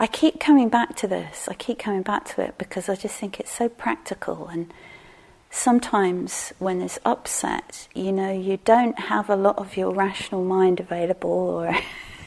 [0.00, 1.46] I keep coming back to this.
[1.48, 4.72] I keep coming back to it because I just think it's so practical and
[5.50, 10.80] sometimes when there's upset, you know, you don't have a lot of your rational mind
[10.80, 11.76] available, or,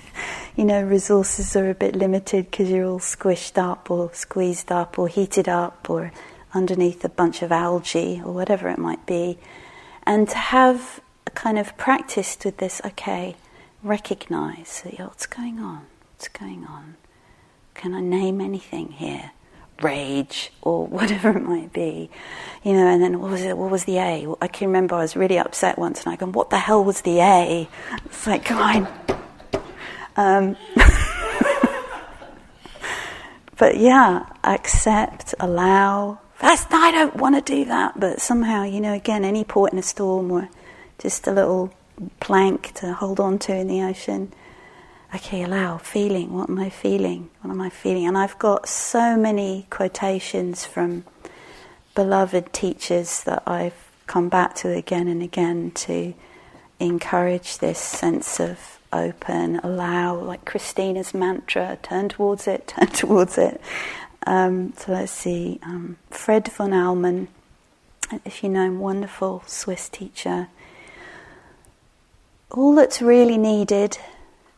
[0.55, 4.99] you know, resources are a bit limited because you're all squished up, or squeezed up,
[4.99, 6.11] or heated up, or
[6.53, 9.39] underneath a bunch of algae, or whatever it might be.
[10.03, 13.35] And to have a kind of practiced with this, okay,
[13.81, 16.97] recognize what's going on, what's going on.
[17.73, 19.31] Can I name anything here?
[19.81, 22.09] rage or whatever it might be,
[22.63, 22.87] you know.
[22.87, 23.57] And then what was it?
[23.57, 24.27] What was the A?
[24.41, 27.01] I can remember I was really upset once, and I go, "What the hell was
[27.01, 27.67] the A?"
[28.05, 28.87] It's like, come on.
[30.15, 30.55] Um,
[33.57, 36.19] but yeah, accept, allow.
[36.39, 39.79] That's I don't want to do that, but somehow, you know, again, any port in
[39.79, 40.49] a storm or
[40.99, 41.73] just a little
[42.19, 44.33] plank to hold on to in the ocean
[45.15, 46.33] okay, allow feeling.
[46.33, 47.29] What am I feeling?
[47.41, 48.07] What am I feeling?
[48.07, 51.05] And I've got so many quotations from
[51.95, 56.13] beloved teachers that I've come back to again and again to
[56.79, 63.61] encourage this sense of open, allow, like Christina's mantra, turn towards it, turn towards it.
[64.25, 67.27] Um, so let's see, um, Fred von Allmen,
[68.25, 70.47] if you know him, wonderful Swiss teacher.
[72.51, 73.97] All that's really needed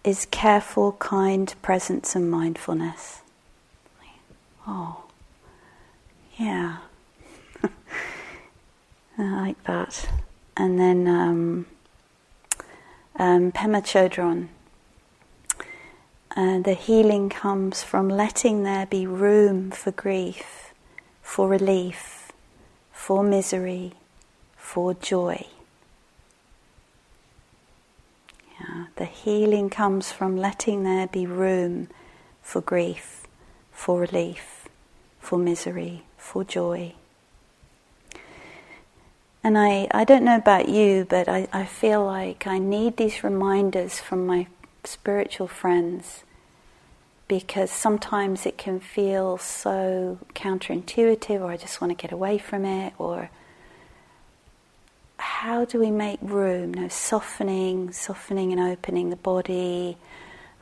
[0.06, 3.22] is careful, kind presence and mindfulness.
[4.68, 5.04] Oh,
[6.38, 6.78] yeah.
[9.18, 10.10] I like that.
[10.58, 11.66] And then um,
[13.18, 14.48] um, Pema Chodron.
[16.36, 20.74] Uh, the healing comes from letting there be room for grief,
[21.22, 22.32] for relief,
[22.92, 23.94] for misery,
[24.58, 25.46] for joy.
[28.60, 31.90] Yeah, the healing comes from letting there be room
[32.42, 33.28] for grief,
[33.72, 34.68] for relief,
[35.20, 36.94] for misery, for joy.
[39.44, 43.24] And I, I don't know about you, but I, I feel like I need these
[43.24, 44.48] reminders from my
[44.84, 46.24] spiritual friends
[47.28, 52.66] because sometimes it can feel so counterintuitive, or I just want to get away from
[52.66, 53.30] it, or
[55.18, 56.76] how do we make room?
[56.76, 59.98] You know, softening, softening and opening the body,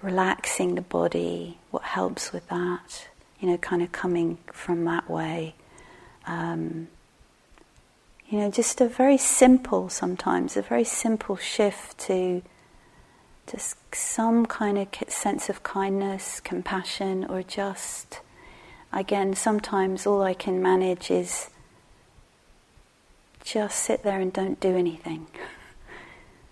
[0.01, 1.57] relaxing the body.
[1.71, 3.07] What helps with that?
[3.39, 5.55] You know, kind of coming from that way.
[6.25, 6.87] um,
[8.29, 12.41] you know, just a very simple, sometimes, a very simple shift to
[13.45, 18.21] just some kind of sense of kindness, compassion, or just,
[18.91, 21.49] again, sometimes all I can manage is
[23.43, 25.27] just sit there and don't do anything.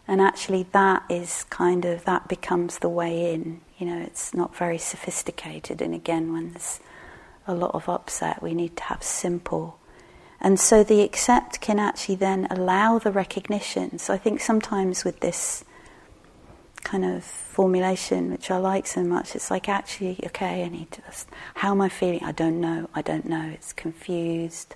[0.07, 3.61] And actually, that is kind of, that becomes the way in.
[3.77, 5.81] You know, it's not very sophisticated.
[5.81, 6.79] And again, when there's
[7.47, 9.79] a lot of upset, we need to have simple.
[10.39, 13.99] And so the accept can actually then allow the recognition.
[13.99, 15.63] So I think sometimes with this
[16.83, 21.01] kind of formulation, which I like so much, it's like actually, okay, I need to
[21.03, 22.23] just, how am I feeling?
[22.23, 24.75] I don't know, I don't know, it's confused.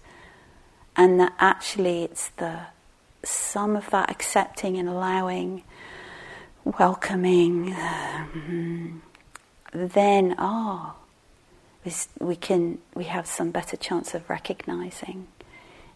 [0.97, 2.59] And that actually it's the
[3.23, 5.63] some of that accepting and allowing,
[6.63, 9.01] welcoming, um,
[9.73, 15.27] then ah, oh, we can we have some better chance of recognizing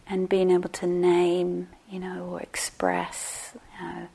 [0.06, 3.56] and being able to name, you know, or express.
[3.78, 4.08] You know.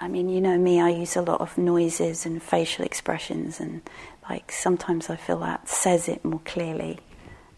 [0.00, 3.82] I mean, you know me, I use a lot of noises and facial expressions, and
[4.28, 6.98] like sometimes I feel that says it more clearly.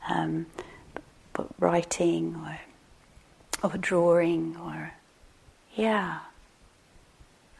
[0.08, 0.46] Um,
[1.58, 2.60] writing or
[3.62, 4.94] of drawing or,
[5.74, 6.20] yeah.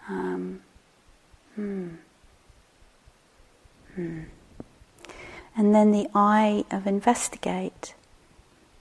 [0.09, 0.63] Um,
[1.55, 1.89] hmm.
[3.95, 4.23] Hmm.
[5.57, 7.95] And then the I of investigate.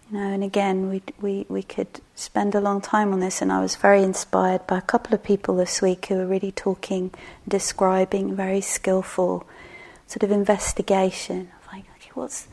[0.10, 3.52] You know, and again, we, we, we could spend a long time on this, and
[3.52, 7.12] I was very inspired by a couple of people this week who were really talking,
[7.48, 9.46] describing very skillful
[10.08, 12.48] sort of investigation of like, okay, what's,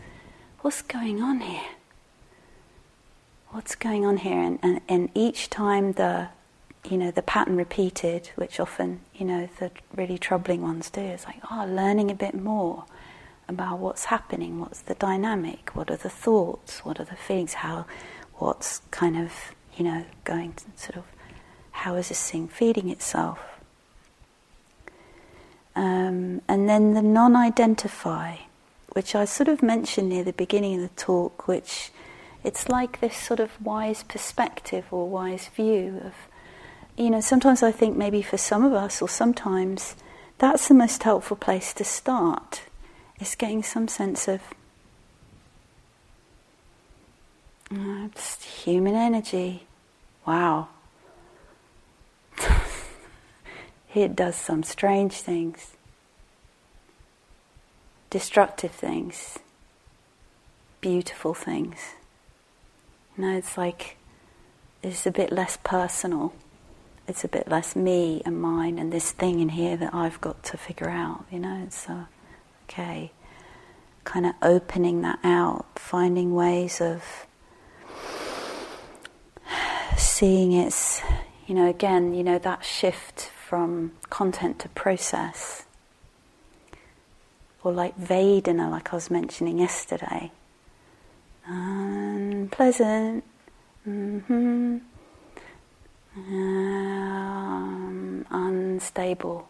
[0.61, 1.76] what's going on here?
[3.51, 4.41] What's going on here?
[4.41, 6.29] And, and, and each time the,
[6.91, 11.25] you know, the pattern repeated, which often, you know, the really troubling ones do, is
[11.25, 12.85] like, oh, learning a bit more
[13.49, 17.87] about what's happening, what's the dynamic, what are the thoughts, what are the feelings, how,
[18.35, 19.33] what's kind of,
[19.77, 21.05] you know, going to sort of,
[21.71, 23.39] how is this thing feeding itself?
[25.77, 28.37] Um, and then the non identify,
[28.95, 31.91] which I sort of mentioned near the beginning of the talk, which
[32.47, 36.15] it's like this sort of wise perspective or wise view of,
[36.97, 39.97] you know, sometimes I think maybe for some of us, or sometimes
[40.39, 42.63] that's the most helpful place to start,
[43.19, 44.43] is getting some sense of
[47.73, 49.67] uh, just human energy.
[50.25, 50.69] Wow.
[53.93, 55.73] it does some strange things,
[58.09, 59.41] destructive things,
[60.81, 61.97] beautiful things.
[63.17, 63.97] You know, it's like
[64.83, 66.35] it's a bit less personal.
[67.09, 70.43] It's a bit less me and mine and this thing in here that I've got
[70.45, 71.25] to figure out.
[71.31, 72.07] You know, it's uh,
[72.65, 73.13] okay.
[74.05, 77.27] Kind of opening that out, finding ways of
[79.97, 81.01] seeing its,
[81.47, 85.65] you know, again, you know, that shift from content to process.
[87.65, 90.33] Or like Vedana, like I was mentioning yesterday
[91.47, 93.25] unpleasant,
[93.87, 94.79] mm-hmm.
[96.17, 99.49] um, unstable.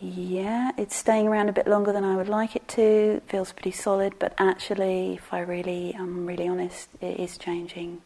[0.00, 3.16] Yeah, it's staying around a bit longer than I would like it to.
[3.16, 8.02] It feels pretty solid, but actually, if I really, I'm really honest, it is changing.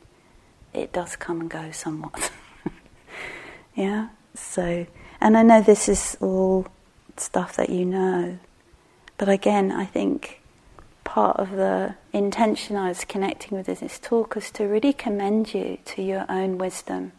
[0.72, 2.32] It does come and go somewhat.
[3.74, 4.86] yeah, so,
[5.20, 6.66] and I know this is all
[7.18, 8.38] stuff that you know,
[9.18, 10.40] but again, I think
[11.04, 15.78] part of the intention I was connecting with this talk was to really commend you
[15.86, 17.12] to your own wisdom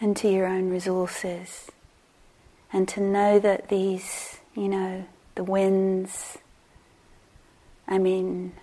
[0.00, 1.70] and to your own resources,
[2.72, 6.38] and to know that these, you know, the winds,
[7.86, 8.54] I mean,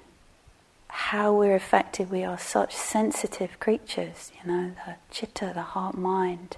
[0.88, 6.58] how we're affected, we are such sensitive creatures, you know, the chitta, the heart mind.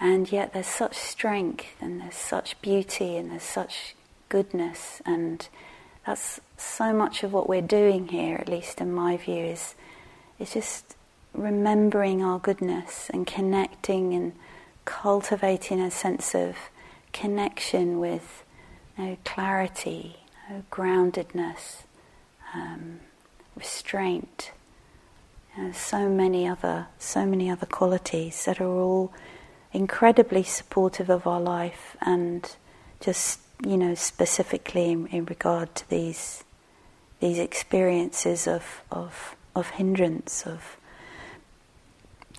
[0.00, 3.94] And yet there's such strength and there's such beauty and there's such
[4.30, 5.46] goodness, and
[6.06, 9.74] that's so much of what we're doing here, at least in my view, is,
[10.38, 10.96] is just
[11.34, 14.32] remembering our goodness and connecting and
[14.86, 16.56] cultivating a sense of
[17.12, 18.42] connection with
[18.96, 20.16] you know, clarity,
[20.48, 21.82] you know, groundedness,
[22.54, 23.00] um,
[23.54, 24.52] restraint.
[25.58, 29.12] Know, so many other, so many other qualities that are all
[29.72, 32.56] incredibly supportive of our life and
[33.00, 36.44] just you know, specifically in, in regard to these
[37.20, 40.76] these experiences of, of of hindrance, of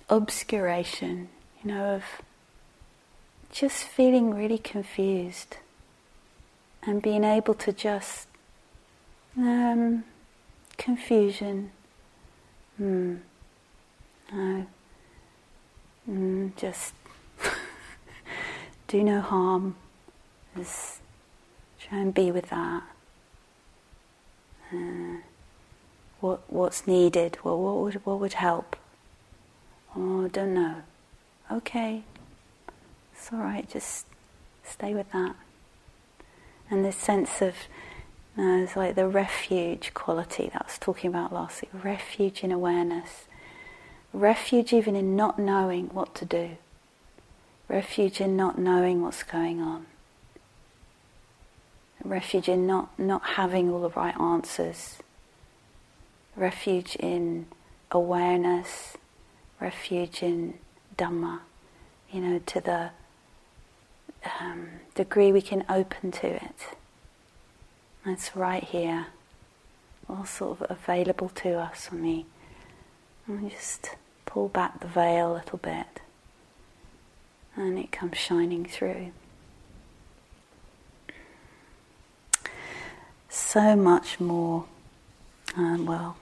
[0.08, 1.28] obscuration,
[1.62, 2.04] you know, of
[3.52, 5.58] just feeling really confused
[6.84, 8.26] and being able to just
[9.36, 10.04] Um,
[10.76, 11.70] confusion.
[12.80, 13.20] Mm.
[14.32, 14.66] No.
[16.08, 16.94] Mm, just
[18.88, 19.76] do no harm.
[21.92, 22.82] And be with that.
[24.72, 25.18] Uh,
[26.20, 27.38] what what's needed?
[27.44, 28.74] Well, what would what would help?
[29.94, 30.76] Oh, don't know.
[31.50, 32.04] Okay,
[33.12, 33.68] it's all right.
[33.68, 34.06] Just
[34.64, 35.36] stay with that.
[36.70, 37.54] And this sense of
[38.38, 41.70] uh, it's like the refuge quality that I was talking about last week.
[41.84, 43.26] Refuge in awareness.
[44.14, 46.56] Refuge even in not knowing what to do.
[47.68, 49.86] Refuge in not knowing what's going on.
[52.04, 54.98] Refuge in not, not having all the right answers.
[56.36, 57.46] Refuge in
[57.90, 58.96] awareness.
[59.60, 60.54] Refuge in
[60.96, 61.40] Dhamma.
[62.10, 62.90] You know, to the
[64.40, 66.76] um, degree we can open to it.
[68.04, 69.06] It's right here,
[70.08, 72.26] all sort of available to us when we,
[73.26, 73.90] when just
[74.26, 76.00] pull back the veil a little bit
[77.56, 79.12] and it comes shining through.
[83.52, 84.64] So much more.
[85.58, 86.16] Um, well,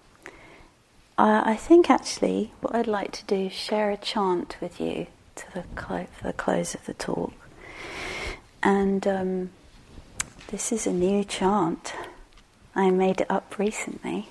[1.17, 5.07] I, I, think actually what I'd like to do is share a chant with you
[5.37, 7.33] to the clo- the close of the talk.
[8.65, 9.51] And um,
[10.49, 11.95] this is a new chant.
[12.75, 14.31] I made it up recently.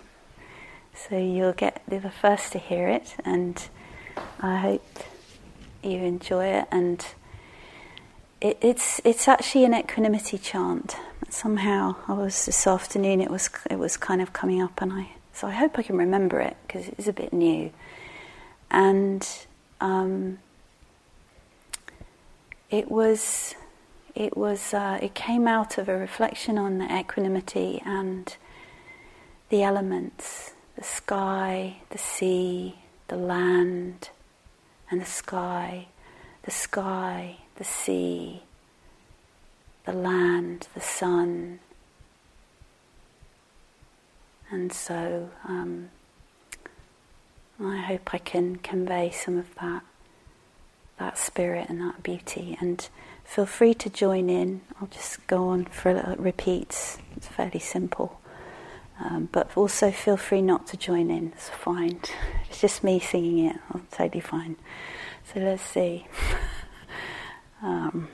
[0.94, 3.66] So you'll get the first to hear it, and
[4.42, 5.00] I hope
[5.82, 6.68] you enjoy it.
[6.70, 7.06] And
[8.42, 10.96] it, it's it's actually an equanimity chant.
[11.30, 13.22] Somehow, I was this afternoon.
[13.22, 15.98] It was it was kind of coming up, and I so I hope I can
[15.98, 17.72] remember it because it is a bit new.
[18.72, 19.28] And
[19.82, 20.40] um,
[22.70, 23.56] it was
[24.16, 28.36] it was uh, it came out of a reflection on the equanimity and
[29.50, 32.76] the elements, the sky, the sea,
[33.08, 34.10] the land,
[34.92, 35.88] and the sky,
[36.44, 38.42] the sky, the sea,
[39.86, 41.60] the land, the sun.
[44.50, 45.90] And so um,
[47.62, 49.84] I hope I can convey some of that,
[50.98, 52.58] that spirit and that beauty.
[52.62, 52.88] And
[53.26, 54.62] feel free to join in.
[54.82, 56.98] I'll just go on for a little repeats.
[57.18, 58.22] It's fairly simple.
[59.02, 61.34] Um, but also feel free not to join in.
[61.36, 62.00] It's fine.
[62.50, 63.58] It's just me singing it.
[63.72, 64.56] I'm totally fine.
[65.32, 66.08] So let's see.
[67.62, 68.08] um,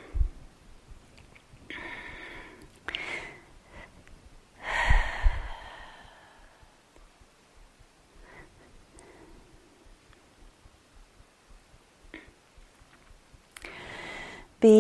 [14.62, 14.80] Be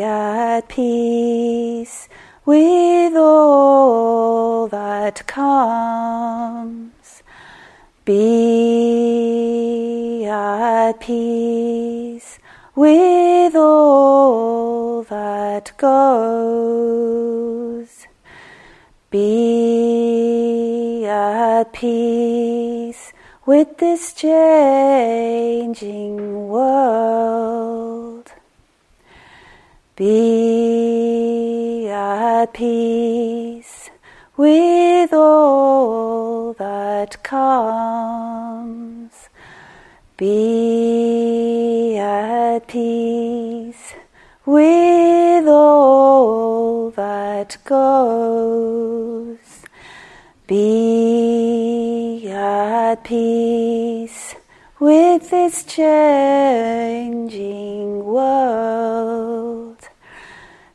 [0.00, 2.08] at peace
[2.46, 7.22] with all that comes.
[8.06, 8.35] Be
[15.78, 17.56] goes.
[19.10, 23.12] Be at peace
[23.46, 25.36] with this changing
[26.48, 28.32] world.
[29.96, 33.90] Be at peace
[34.36, 39.12] with all that comes.
[40.16, 43.94] Be at peace
[44.44, 45.15] with
[46.96, 49.38] that goes.
[50.46, 54.34] Be at peace
[54.80, 59.88] with this changing world.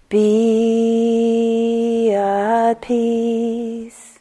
[0.10, 4.20] Be at peace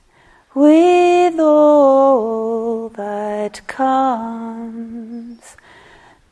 [0.55, 5.57] with all that comes.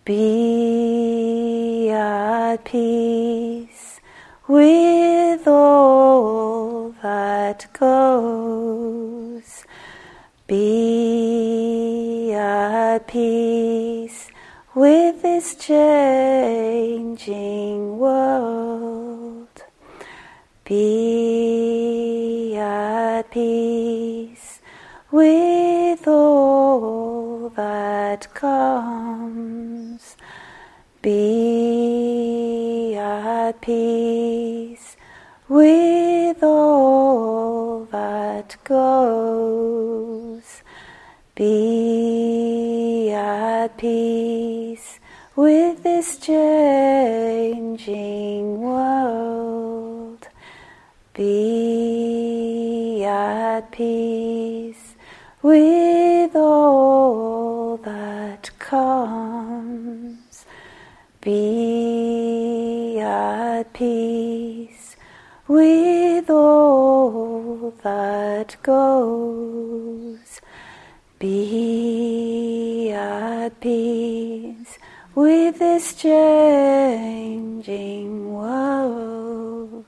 [0.07, 3.68] Be at peace
[4.49, 9.65] with all that goes.
[10.47, 14.31] Be at peace
[14.75, 16.89] with this changing.
[17.99, 19.65] world.
[20.65, 24.61] Be at peace
[25.11, 30.17] with all that comes.
[31.03, 34.38] Be at peace
[35.49, 36.08] with
[68.69, 70.41] goes.
[71.19, 74.79] Be at peace
[75.15, 77.31] with this changing
[78.35, 79.87] world.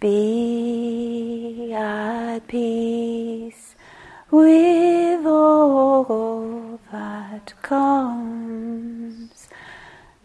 [0.00, 3.76] Be at peace
[4.32, 9.48] with all that comes.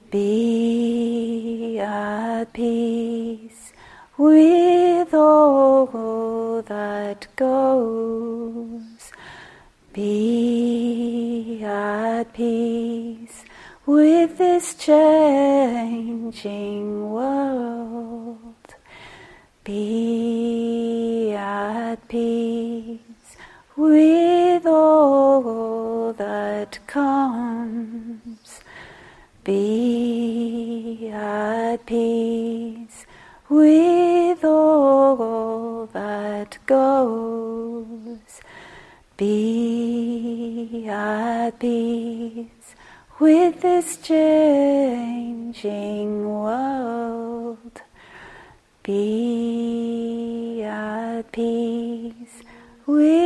[0.10, 3.45] Be at peace
[4.18, 8.82] with all that goes.
[9.92, 13.44] Be at peace
[13.86, 16.32] with this changing
[17.12, 18.76] world.
[19.64, 23.00] Be at peace
[23.76, 28.62] with all that comes.
[29.44, 32.95] Be at peace
[33.56, 38.42] with all that goes.
[39.16, 42.76] Be at peace
[43.18, 45.54] with this changing
[46.30, 47.82] world.
[48.84, 52.44] Be at peace
[52.86, 53.25] with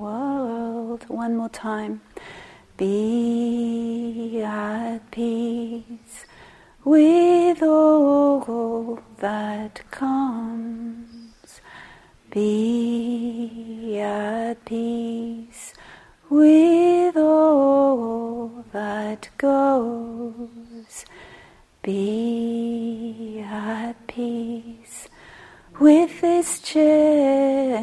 [0.00, 1.04] world.
[1.08, 2.00] One more time.
[2.76, 6.26] Be at peace
[6.84, 11.60] with all that comes.
[12.30, 15.74] Be at peace
[16.30, 21.04] with all that goes.
[21.82, 24.87] Be at peace
[25.78, 27.78] with this changing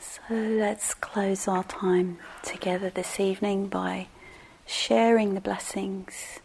[0.00, 4.06] So let's close our time together this evening by
[4.66, 6.40] sharing the blessings,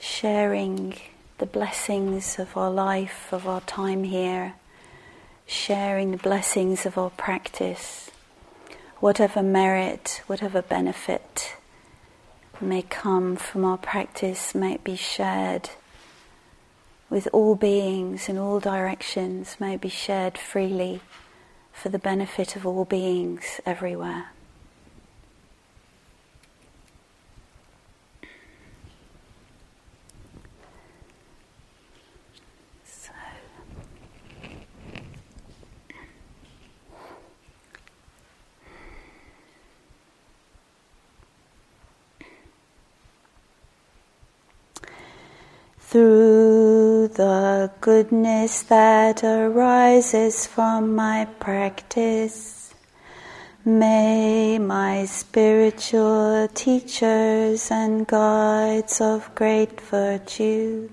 [0.00, 0.96] sharing
[1.36, 4.54] the blessings of our life, of our time here,
[5.46, 8.10] sharing the blessings of our practice,
[9.00, 11.54] whatever merit, whatever benefit
[12.62, 15.68] may come from our practice, may be shared
[17.10, 21.02] with all beings in all directions, may be shared freely
[21.76, 24.30] for the benefit of all beings everywhere.
[32.84, 33.12] So.
[45.78, 46.75] Through
[47.08, 52.74] the goodness that arises from my practice,
[53.64, 60.88] may my spiritual teachers and guides of great virtue,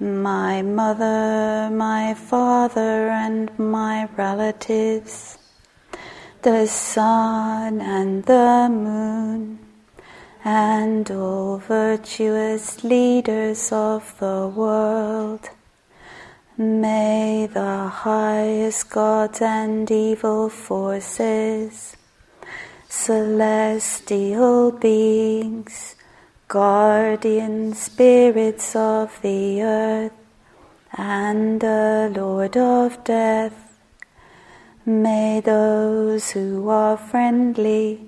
[0.00, 5.38] my mother, my father, and my relatives,
[6.42, 9.67] the sun and the moon,
[10.48, 15.50] and all virtuous leaders of the world.
[16.56, 21.96] May the highest gods and evil forces,
[22.88, 25.96] celestial beings,
[26.48, 30.18] guardian spirits of the earth,
[30.96, 33.78] and the Lord of death,
[34.86, 38.07] may those who are friendly,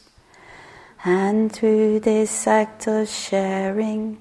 [1.03, 4.17] and through this act of sharing.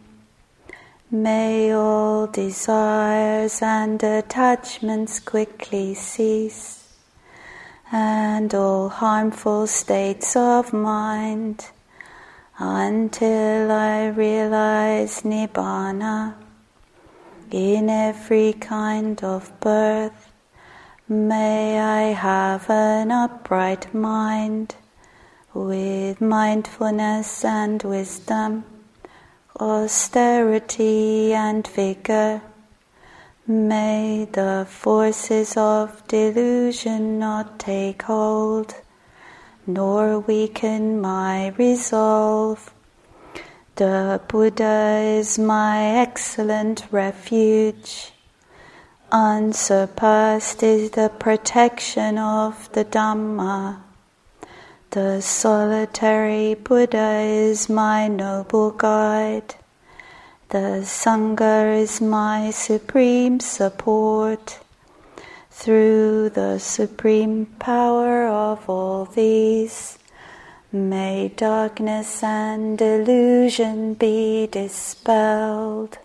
[1.11, 6.95] May all desires and attachments quickly cease
[7.93, 11.67] and all harmful states of mind
[12.59, 16.35] until I realize Nibbana
[17.51, 20.31] in every kind of birth.
[21.09, 24.77] May I have an upright mind
[25.55, 28.65] with mindfulness and wisdom,
[29.59, 32.43] austerity and vigor
[33.51, 38.77] May the forces of delusion not take hold,
[39.67, 42.73] nor weaken my resolve.
[43.75, 48.13] The Buddha is my excellent refuge.
[49.11, 53.81] Unsurpassed is the protection of the Dhamma.
[54.93, 59.55] The solitary Buddha is my noble guide.
[60.49, 64.59] The Sangha is my supreme support.
[65.53, 69.97] Through the supreme power of all these,
[70.73, 75.99] may darkness and illusion be dispelled.